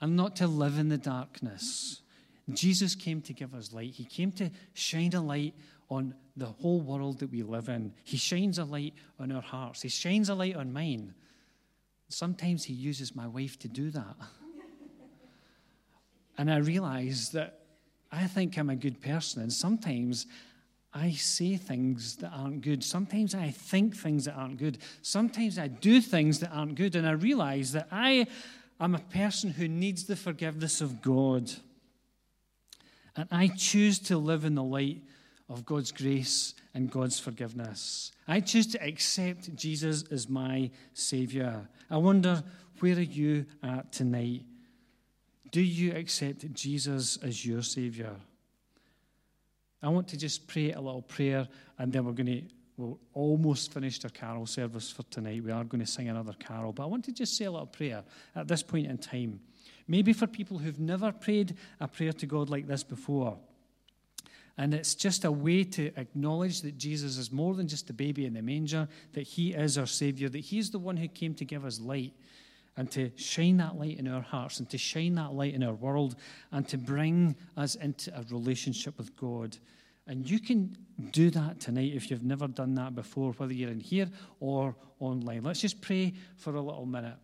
and 0.00 0.16
not 0.16 0.36
to 0.36 0.46
live 0.46 0.78
in 0.78 0.88
the 0.88 0.98
darkness. 0.98 2.02
Jesus 2.52 2.94
came 2.94 3.20
to 3.22 3.32
give 3.32 3.54
us 3.54 3.72
light. 3.72 3.90
He 3.90 4.04
came 4.04 4.32
to 4.32 4.50
shine 4.74 5.12
a 5.14 5.20
light 5.20 5.54
on 5.88 6.14
the 6.36 6.46
whole 6.46 6.80
world 6.80 7.20
that 7.20 7.30
we 7.30 7.42
live 7.42 7.68
in. 7.68 7.92
He 8.02 8.16
shines 8.16 8.58
a 8.58 8.64
light 8.64 8.94
on 9.18 9.32
our 9.32 9.42
hearts. 9.42 9.82
He 9.82 9.88
shines 9.88 10.28
a 10.28 10.34
light 10.34 10.56
on 10.56 10.72
mine. 10.72 11.14
Sometimes 12.08 12.64
He 12.64 12.74
uses 12.74 13.16
my 13.16 13.26
wife 13.26 13.58
to 13.60 13.68
do 13.68 13.90
that. 13.90 14.16
and 16.38 16.50
I 16.50 16.58
realize 16.58 17.30
that 17.30 17.65
I 18.12 18.26
think 18.26 18.56
I'm 18.56 18.70
a 18.70 18.76
good 18.76 19.00
person, 19.00 19.42
and 19.42 19.52
sometimes 19.52 20.26
I 20.94 21.12
say 21.12 21.56
things 21.56 22.16
that 22.16 22.30
aren't 22.34 22.62
good. 22.62 22.82
Sometimes 22.82 23.34
I 23.34 23.50
think 23.50 23.94
things 23.94 24.24
that 24.24 24.34
aren't 24.34 24.56
good. 24.56 24.78
Sometimes 25.02 25.58
I 25.58 25.68
do 25.68 26.00
things 26.00 26.38
that 26.40 26.50
aren't 26.50 26.76
good, 26.76 26.96
and 26.96 27.06
I 27.06 27.12
realize 27.12 27.72
that 27.72 27.88
I 27.90 28.26
am 28.80 28.94
a 28.94 29.00
person 29.00 29.50
who 29.50 29.68
needs 29.68 30.04
the 30.04 30.16
forgiveness 30.16 30.80
of 30.80 31.02
God. 31.02 31.50
And 33.14 33.28
I 33.30 33.48
choose 33.48 33.98
to 34.00 34.18
live 34.18 34.44
in 34.44 34.54
the 34.54 34.62
light 34.62 35.02
of 35.48 35.64
God's 35.64 35.92
grace 35.92 36.54
and 36.74 36.90
God's 36.90 37.18
forgiveness. 37.18 38.12
I 38.26 38.40
choose 38.40 38.66
to 38.68 38.82
accept 38.82 39.54
Jesus 39.56 40.04
as 40.10 40.28
my 40.28 40.70
Savior. 40.92 41.68
I 41.90 41.96
wonder, 41.98 42.42
where 42.80 42.96
are 42.96 43.00
you 43.00 43.46
at 43.62 43.92
tonight? 43.92 44.44
Do 45.50 45.62
you 45.62 45.92
accept 45.94 46.52
Jesus 46.52 47.18
as 47.18 47.44
your 47.44 47.62
Savior? 47.62 48.16
I 49.82 49.88
want 49.88 50.08
to 50.08 50.16
just 50.16 50.46
pray 50.46 50.72
a 50.72 50.80
little 50.80 51.02
prayer 51.02 51.46
and 51.78 51.92
then 51.92 52.04
we're 52.04 52.12
going 52.12 52.26
to, 52.26 52.42
we'll 52.76 52.98
almost 53.12 53.72
finished 53.72 54.04
our 54.04 54.10
carol 54.10 54.46
service 54.46 54.90
for 54.90 55.02
tonight. 55.04 55.44
We 55.44 55.52
are 55.52 55.64
going 55.64 55.84
to 55.84 55.90
sing 55.90 56.08
another 56.08 56.34
carol, 56.38 56.72
but 56.72 56.82
I 56.82 56.86
want 56.86 57.04
to 57.04 57.12
just 57.12 57.36
say 57.36 57.44
a 57.44 57.50
little 57.50 57.66
prayer 57.66 58.02
at 58.34 58.48
this 58.48 58.62
point 58.62 58.86
in 58.86 58.98
time. 58.98 59.40
Maybe 59.86 60.12
for 60.12 60.26
people 60.26 60.58
who've 60.58 60.80
never 60.80 61.12
prayed 61.12 61.56
a 61.78 61.86
prayer 61.86 62.12
to 62.14 62.26
God 62.26 62.50
like 62.50 62.66
this 62.66 62.82
before. 62.82 63.38
And 64.58 64.72
it's 64.72 64.94
just 64.94 65.24
a 65.24 65.30
way 65.30 65.64
to 65.64 65.92
acknowledge 65.96 66.62
that 66.62 66.78
Jesus 66.78 67.18
is 67.18 67.30
more 67.30 67.54
than 67.54 67.68
just 67.68 67.90
a 67.90 67.92
baby 67.92 68.24
in 68.24 68.34
the 68.34 68.42
manger, 68.42 68.88
that 69.12 69.22
he 69.22 69.52
is 69.52 69.76
our 69.76 69.86
Savior, 69.86 70.30
that 70.30 70.38
he's 70.38 70.70
the 70.70 70.78
one 70.78 70.96
who 70.96 71.08
came 71.08 71.34
to 71.34 71.44
give 71.44 71.64
us 71.64 71.78
light 71.78 72.14
and 72.76 72.90
to 72.90 73.10
shine 73.16 73.56
that 73.56 73.76
light 73.76 73.98
in 73.98 74.06
our 74.06 74.20
hearts 74.20 74.58
and 74.58 74.68
to 74.70 74.78
shine 74.78 75.14
that 75.14 75.32
light 75.32 75.54
in 75.54 75.62
our 75.62 75.72
world 75.72 76.16
and 76.52 76.68
to 76.68 76.76
bring 76.76 77.34
us 77.56 77.74
into 77.76 78.14
a 78.16 78.22
relationship 78.30 78.98
with 78.98 79.16
God. 79.16 79.56
And 80.06 80.28
you 80.28 80.38
can 80.38 80.76
do 81.10 81.30
that 81.30 81.58
tonight 81.58 81.92
if 81.94 82.10
you've 82.10 82.22
never 82.22 82.46
done 82.46 82.74
that 82.74 82.94
before, 82.94 83.32
whether 83.32 83.52
you're 83.52 83.70
in 83.70 83.80
here 83.80 84.08
or 84.40 84.76
online. 85.00 85.42
Let's 85.42 85.60
just 85.60 85.80
pray 85.80 86.14
for 86.36 86.54
a 86.54 86.60
little 86.60 86.86
minute. 86.86 87.16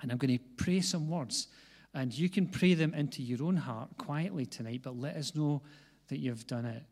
And 0.00 0.10
I'm 0.10 0.18
going 0.18 0.38
to 0.38 0.44
pray 0.56 0.80
some 0.80 1.08
words. 1.08 1.48
And 1.94 2.16
you 2.16 2.28
can 2.28 2.46
pray 2.46 2.74
them 2.74 2.94
into 2.94 3.22
your 3.22 3.42
own 3.44 3.56
heart 3.56 3.90
quietly 3.98 4.46
tonight, 4.46 4.80
but 4.82 4.96
let 4.98 5.16
us 5.16 5.34
know 5.34 5.62
that 6.08 6.18
you've 6.18 6.46
done 6.46 6.64
it. 6.64 6.82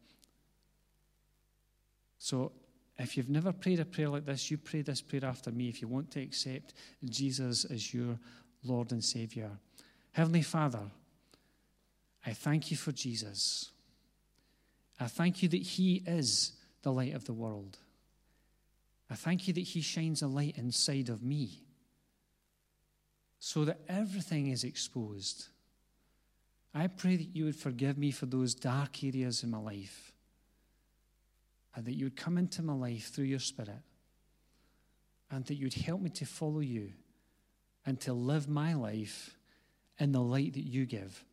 So, 2.19 2.53
if 2.99 3.17
you've 3.17 3.29
never 3.29 3.53
prayed 3.53 3.81
a 3.81 3.85
prayer 3.85 4.09
like 4.09 4.25
this, 4.25 4.51
you 4.51 4.57
pray 4.57 4.83
this 4.83 5.03
prayer 5.03 5.25
after 5.25 5.51
me 5.51 5.69
if 5.69 5.83
you 5.83 5.89
want 5.89 6.11
to 6.13 6.23
accept 6.23 6.73
Jesus 7.05 7.65
as 7.67 7.93
your 7.93 8.19
Lord 8.65 8.93
and 8.93 9.05
Savior. 9.05 9.51
Heavenly 10.13 10.43
Father, 10.43 10.81
I 12.25 12.33
thank 12.33 12.71
you 12.71 12.77
for 12.77 12.93
Jesus. 12.93 13.71
I 14.99 15.07
thank 15.07 15.43
you 15.43 15.49
that 15.51 15.63
He 15.63 16.03
is 16.07 16.53
the 16.83 16.93
light 16.93 17.15
of 17.15 17.27
the 17.27 17.35
world. 17.35 17.79
I 19.11 19.15
thank 19.15 19.47
you 19.47 19.53
that 19.55 19.61
He 19.61 19.83
shines 19.83 20.23
a 20.23 20.27
light 20.27 20.57
inside 20.57 21.11
of 21.11 21.23
me 21.23 21.61
so 23.39 23.67
that 23.67 23.81
everything 23.89 24.49
is 24.49 24.65
exposed. 24.65 25.49
I 26.75 26.87
pray 26.87 27.17
that 27.17 27.37
you 27.37 27.45
would 27.45 27.57
forgive 27.57 27.99
me 27.99 28.11
for 28.11 28.27
those 28.27 28.55
dark 28.55 29.05
areas 29.05 29.43
in 29.43 29.51
my 29.51 29.59
life 29.59 30.13
and 31.77 31.85
that 31.85 31.95
you 31.95 32.07
would 32.07 32.17
come 32.17 32.39
into 32.39 32.63
my 32.63 32.73
life 32.73 33.13
through 33.15 33.27
your 33.27 33.39
Spirit 33.39 33.83
and 35.31 35.45
that 35.45 35.55
you 35.55 35.67
would 35.67 35.75
help 35.75 36.01
me 36.01 36.11
to 36.11 36.25
follow 36.25 36.61
you 36.61 36.93
and 37.85 38.01
to 38.01 38.13
live 38.13 38.49
my 38.49 38.75
life 38.75 39.37
in 39.99 40.11
the 40.11 40.21
light 40.21 40.55
that 40.55 40.67
you 40.67 40.87
give. 40.87 41.25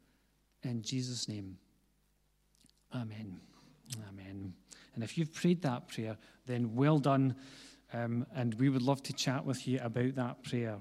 In 0.62 0.84
Jesus' 0.84 1.28
name, 1.28 1.58
Amen. 2.96 3.40
Amen. 4.10 4.54
And 4.94 5.04
if 5.04 5.18
you've 5.18 5.34
prayed 5.34 5.64
that 5.64 5.88
prayer, 5.88 6.16
then 6.46 6.76
well 6.76 7.00
done. 7.00 7.36
Um, 7.92 8.26
and 8.36 8.54
we 8.56 8.70
would 8.70 8.82
love 8.84 9.02
to 9.04 9.14
chat 9.14 9.44
with 9.44 9.68
you 9.68 9.80
about 9.82 10.16
that 10.16 10.44
prayer. 10.44 10.80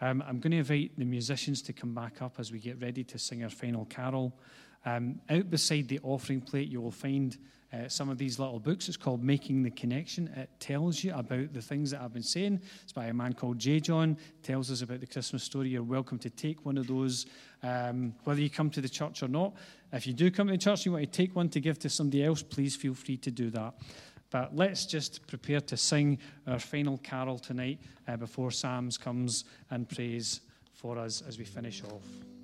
Um, 0.00 0.22
I'm 0.26 0.40
going 0.40 0.50
to 0.50 0.58
invite 0.58 0.98
the 0.98 1.04
musicians 1.04 1.62
to 1.62 1.72
come 1.72 1.94
back 1.94 2.20
up 2.20 2.34
as 2.38 2.50
we 2.50 2.58
get 2.58 2.80
ready 2.80 3.04
to 3.04 3.18
sing 3.18 3.44
our 3.44 3.50
final 3.50 3.84
carol. 3.86 4.36
Um, 4.84 5.20
out 5.30 5.48
beside 5.48 5.88
the 5.88 6.00
offering 6.02 6.40
plate, 6.40 6.68
you 6.68 6.80
will 6.80 6.90
find 6.90 7.36
uh, 7.72 7.88
some 7.88 8.08
of 8.08 8.18
these 8.18 8.38
little 8.38 8.60
books. 8.60 8.88
It's 8.88 8.96
called 8.96 9.22
Making 9.22 9.62
the 9.62 9.70
Connection. 9.70 10.28
It 10.36 10.50
tells 10.60 11.02
you 11.02 11.12
about 11.14 11.52
the 11.52 11.60
things 11.60 11.90
that 11.90 12.00
I've 12.00 12.12
been 12.12 12.22
saying. 12.22 12.60
It's 12.82 12.92
by 12.92 13.06
a 13.06 13.14
man 13.14 13.32
called 13.32 13.58
J. 13.58 13.80
John. 13.80 14.16
Tells 14.42 14.70
us 14.70 14.82
about 14.82 15.00
the 15.00 15.06
Christmas 15.06 15.42
story. 15.42 15.70
You're 15.70 15.82
welcome 15.82 16.18
to 16.20 16.30
take 16.30 16.64
one 16.64 16.78
of 16.78 16.86
those, 16.86 17.26
um, 17.62 18.14
whether 18.24 18.40
you 18.40 18.50
come 18.50 18.70
to 18.70 18.80
the 18.80 18.88
church 18.88 19.22
or 19.22 19.28
not. 19.28 19.54
If 19.92 20.06
you 20.06 20.12
do 20.12 20.30
come 20.30 20.46
to 20.46 20.52
the 20.52 20.58
church 20.58 20.80
and 20.80 20.86
you 20.86 20.92
want 20.92 21.04
to 21.04 21.10
take 21.10 21.34
one 21.34 21.48
to 21.50 21.60
give 21.60 21.78
to 21.80 21.88
somebody 21.88 22.24
else, 22.24 22.42
please 22.42 22.76
feel 22.76 22.94
free 22.94 23.16
to 23.18 23.30
do 23.30 23.50
that. 23.50 23.74
But 24.30 24.54
let's 24.54 24.86
just 24.86 25.26
prepare 25.26 25.60
to 25.60 25.76
sing 25.76 26.18
our 26.46 26.58
final 26.58 26.98
carol 26.98 27.38
tonight 27.38 27.80
uh, 28.08 28.16
before 28.16 28.50
Sam's 28.50 28.98
comes 28.98 29.44
and 29.70 29.88
prays 29.88 30.40
for 30.72 30.98
us 30.98 31.22
as 31.26 31.38
we 31.38 31.44
finish 31.44 31.82
off. 31.84 32.35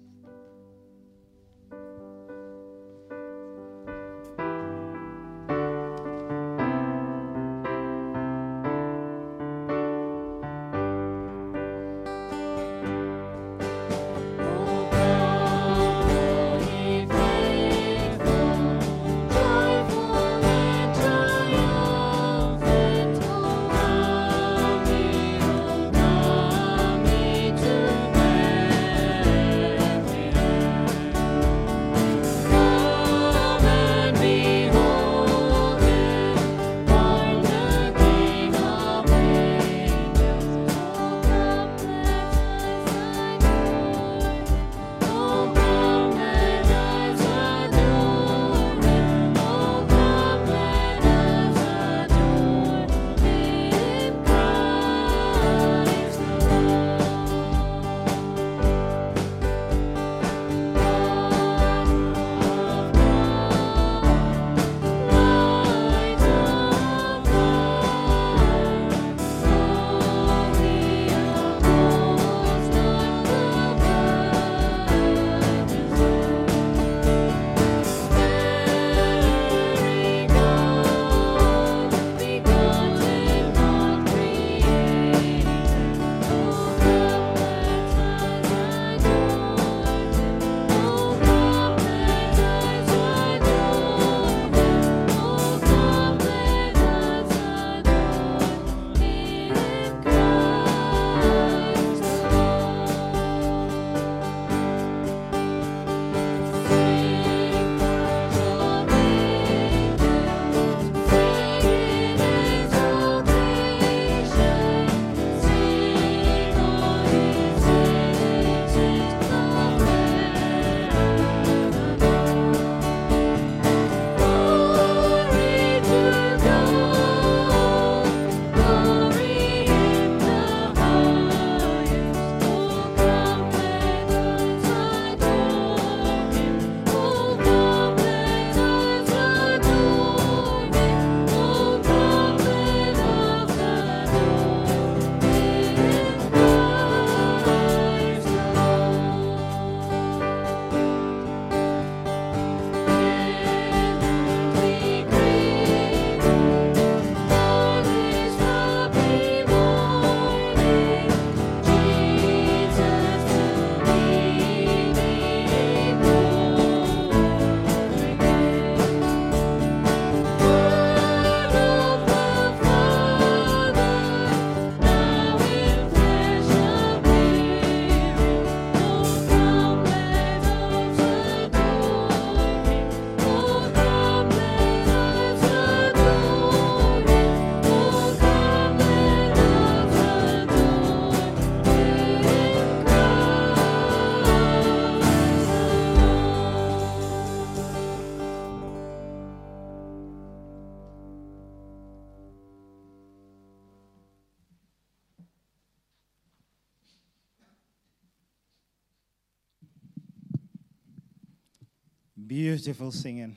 Beautiful 212.65 212.93
singing. 212.93 213.35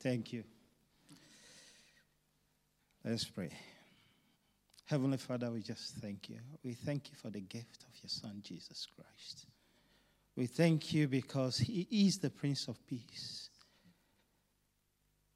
Thank 0.00 0.32
you. 0.32 0.42
Let's 3.04 3.26
pray. 3.26 3.50
Heavenly 4.86 5.18
Father, 5.18 5.50
we 5.50 5.60
just 5.60 5.96
thank 5.96 6.30
you. 6.30 6.38
We 6.64 6.72
thank 6.72 7.10
you 7.10 7.16
for 7.20 7.28
the 7.28 7.42
gift 7.42 7.84
of 7.86 8.02
your 8.02 8.08
Son, 8.08 8.40
Jesus 8.42 8.86
Christ. 8.96 9.44
We 10.34 10.46
thank 10.46 10.94
you 10.94 11.08
because 11.08 11.58
he 11.58 11.86
is 11.90 12.20
the 12.20 12.30
Prince 12.30 12.68
of 12.68 12.78
Peace. 12.86 13.50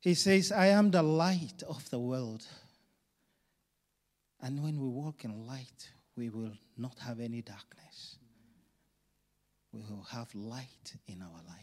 He 0.00 0.14
says, 0.14 0.50
I 0.50 0.68
am 0.68 0.90
the 0.90 1.02
light 1.02 1.62
of 1.68 1.90
the 1.90 1.98
world. 2.00 2.46
And 4.40 4.62
when 4.62 4.80
we 4.80 4.88
walk 4.88 5.26
in 5.26 5.46
light, 5.46 5.90
we 6.16 6.30
will 6.30 6.56
not 6.78 6.98
have 7.00 7.20
any 7.20 7.42
darkness. 7.42 8.16
We 9.70 9.80
will 9.80 10.06
have 10.10 10.34
light 10.34 10.94
in 11.06 11.20
our 11.20 11.42
lives. 11.46 11.61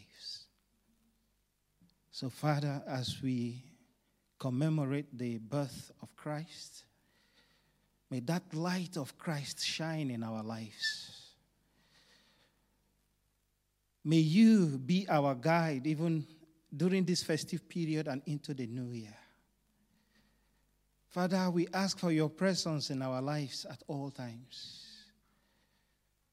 So, 2.19 2.29
Father, 2.29 2.83
as 2.85 3.21
we 3.23 3.63
commemorate 4.37 5.17
the 5.17 5.37
birth 5.37 5.89
of 6.01 6.13
Christ, 6.17 6.83
may 8.11 8.19
that 8.19 8.53
light 8.53 8.97
of 8.97 9.17
Christ 9.17 9.65
shine 9.65 10.11
in 10.11 10.21
our 10.21 10.43
lives. 10.43 11.31
May 14.03 14.17
you 14.17 14.65
be 14.65 15.07
our 15.07 15.33
guide 15.33 15.87
even 15.87 16.27
during 16.75 17.05
this 17.05 17.23
festive 17.23 17.69
period 17.69 18.09
and 18.09 18.21
into 18.25 18.53
the 18.53 18.67
new 18.67 18.91
year. 18.91 19.15
Father, 21.07 21.49
we 21.49 21.69
ask 21.73 21.97
for 21.97 22.11
your 22.11 22.29
presence 22.29 22.89
in 22.89 23.01
our 23.01 23.21
lives 23.21 23.63
at 23.63 23.81
all 23.87 24.11
times. 24.11 24.88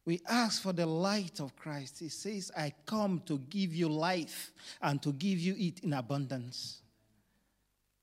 We 0.07 0.23
ask 0.29 0.63
for 0.63 0.73
the 0.73 0.87
light 0.87 1.41
of 1.41 1.57
Christ. 1.57 1.99
He 1.99 2.09
says, 2.09 2.53
I 2.57 2.73
come 2.87 3.21
to 3.27 3.39
give 3.51 3.75
you 3.75 3.89
life 3.89 4.53
and 4.81 5.03
to 5.03 5.13
give 5.13 5.41
you 5.41 5.57
it 5.59 5.81
in 5.81 5.93
abundance. 5.93 6.81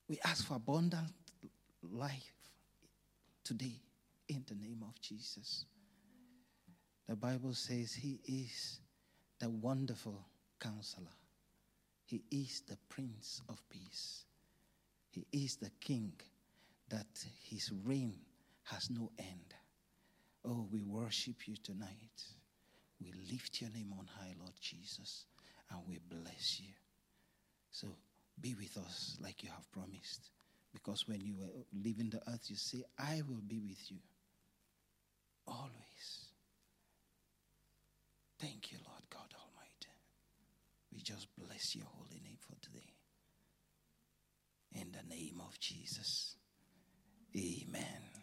We 0.09 0.19
ask 0.25 0.45
for 0.45 0.55
abundant 0.55 1.13
life 1.81 2.33
today 3.45 3.79
in 4.27 4.43
the 4.47 4.55
name 4.55 4.83
of 4.85 4.99
Jesus. 4.99 5.65
The 7.07 7.15
Bible 7.15 7.53
says 7.53 7.93
he 7.93 8.19
is 8.25 8.81
the 9.39 9.49
wonderful 9.49 10.25
counselor. 10.59 11.07
He 12.05 12.21
is 12.31 12.63
the 12.67 12.77
Prince 12.89 13.41
of 13.47 13.61
Peace. 13.69 14.25
He 15.09 15.25
is 15.31 15.55
the 15.55 15.71
King 15.79 16.11
that 16.89 17.07
his 17.49 17.71
reign 17.85 18.15
has 18.63 18.89
no 18.89 19.09
end. 19.17 19.53
Oh, 20.45 20.67
we 20.71 20.83
worship 20.83 21.47
you 21.47 21.55
tonight. 21.63 22.23
We 23.01 23.13
lift 23.31 23.61
your 23.61 23.69
name 23.71 23.93
on 23.97 24.07
high, 24.07 24.33
Lord 24.39 24.53
Jesus, 24.59 25.25
and 25.69 25.79
we 25.87 25.99
bless 26.09 26.59
you. 26.59 26.73
So 27.71 27.87
be 28.39 28.55
with 28.55 28.77
us 28.77 29.17
like 29.21 29.43
you 29.43 29.49
have 29.49 29.71
promised. 29.71 30.29
Because 30.73 31.07
when 31.07 31.21
you 31.21 31.35
were 31.37 31.49
leaving 31.73 32.09
the 32.09 32.19
earth, 32.27 32.45
you 32.47 32.55
say, 32.57 32.83
I 32.97 33.21
will 33.27 33.41
be 33.47 33.59
with 33.59 33.91
you 33.91 33.99
always. 35.47 36.29
Thank 38.39 38.71
you, 38.71 38.79
Lord 38.85 39.03
God 39.09 39.33
Almighty. 39.35 39.93
We 40.91 41.01
just 41.01 41.27
bless 41.37 41.75
your 41.75 41.85
holy 41.85 42.19
name 42.23 42.37
for 42.41 42.55
today. 42.61 42.93
In 44.73 44.91
the 44.91 45.15
name 45.15 45.39
of 45.45 45.59
Jesus. 45.59 46.35
Amen. 47.35 48.22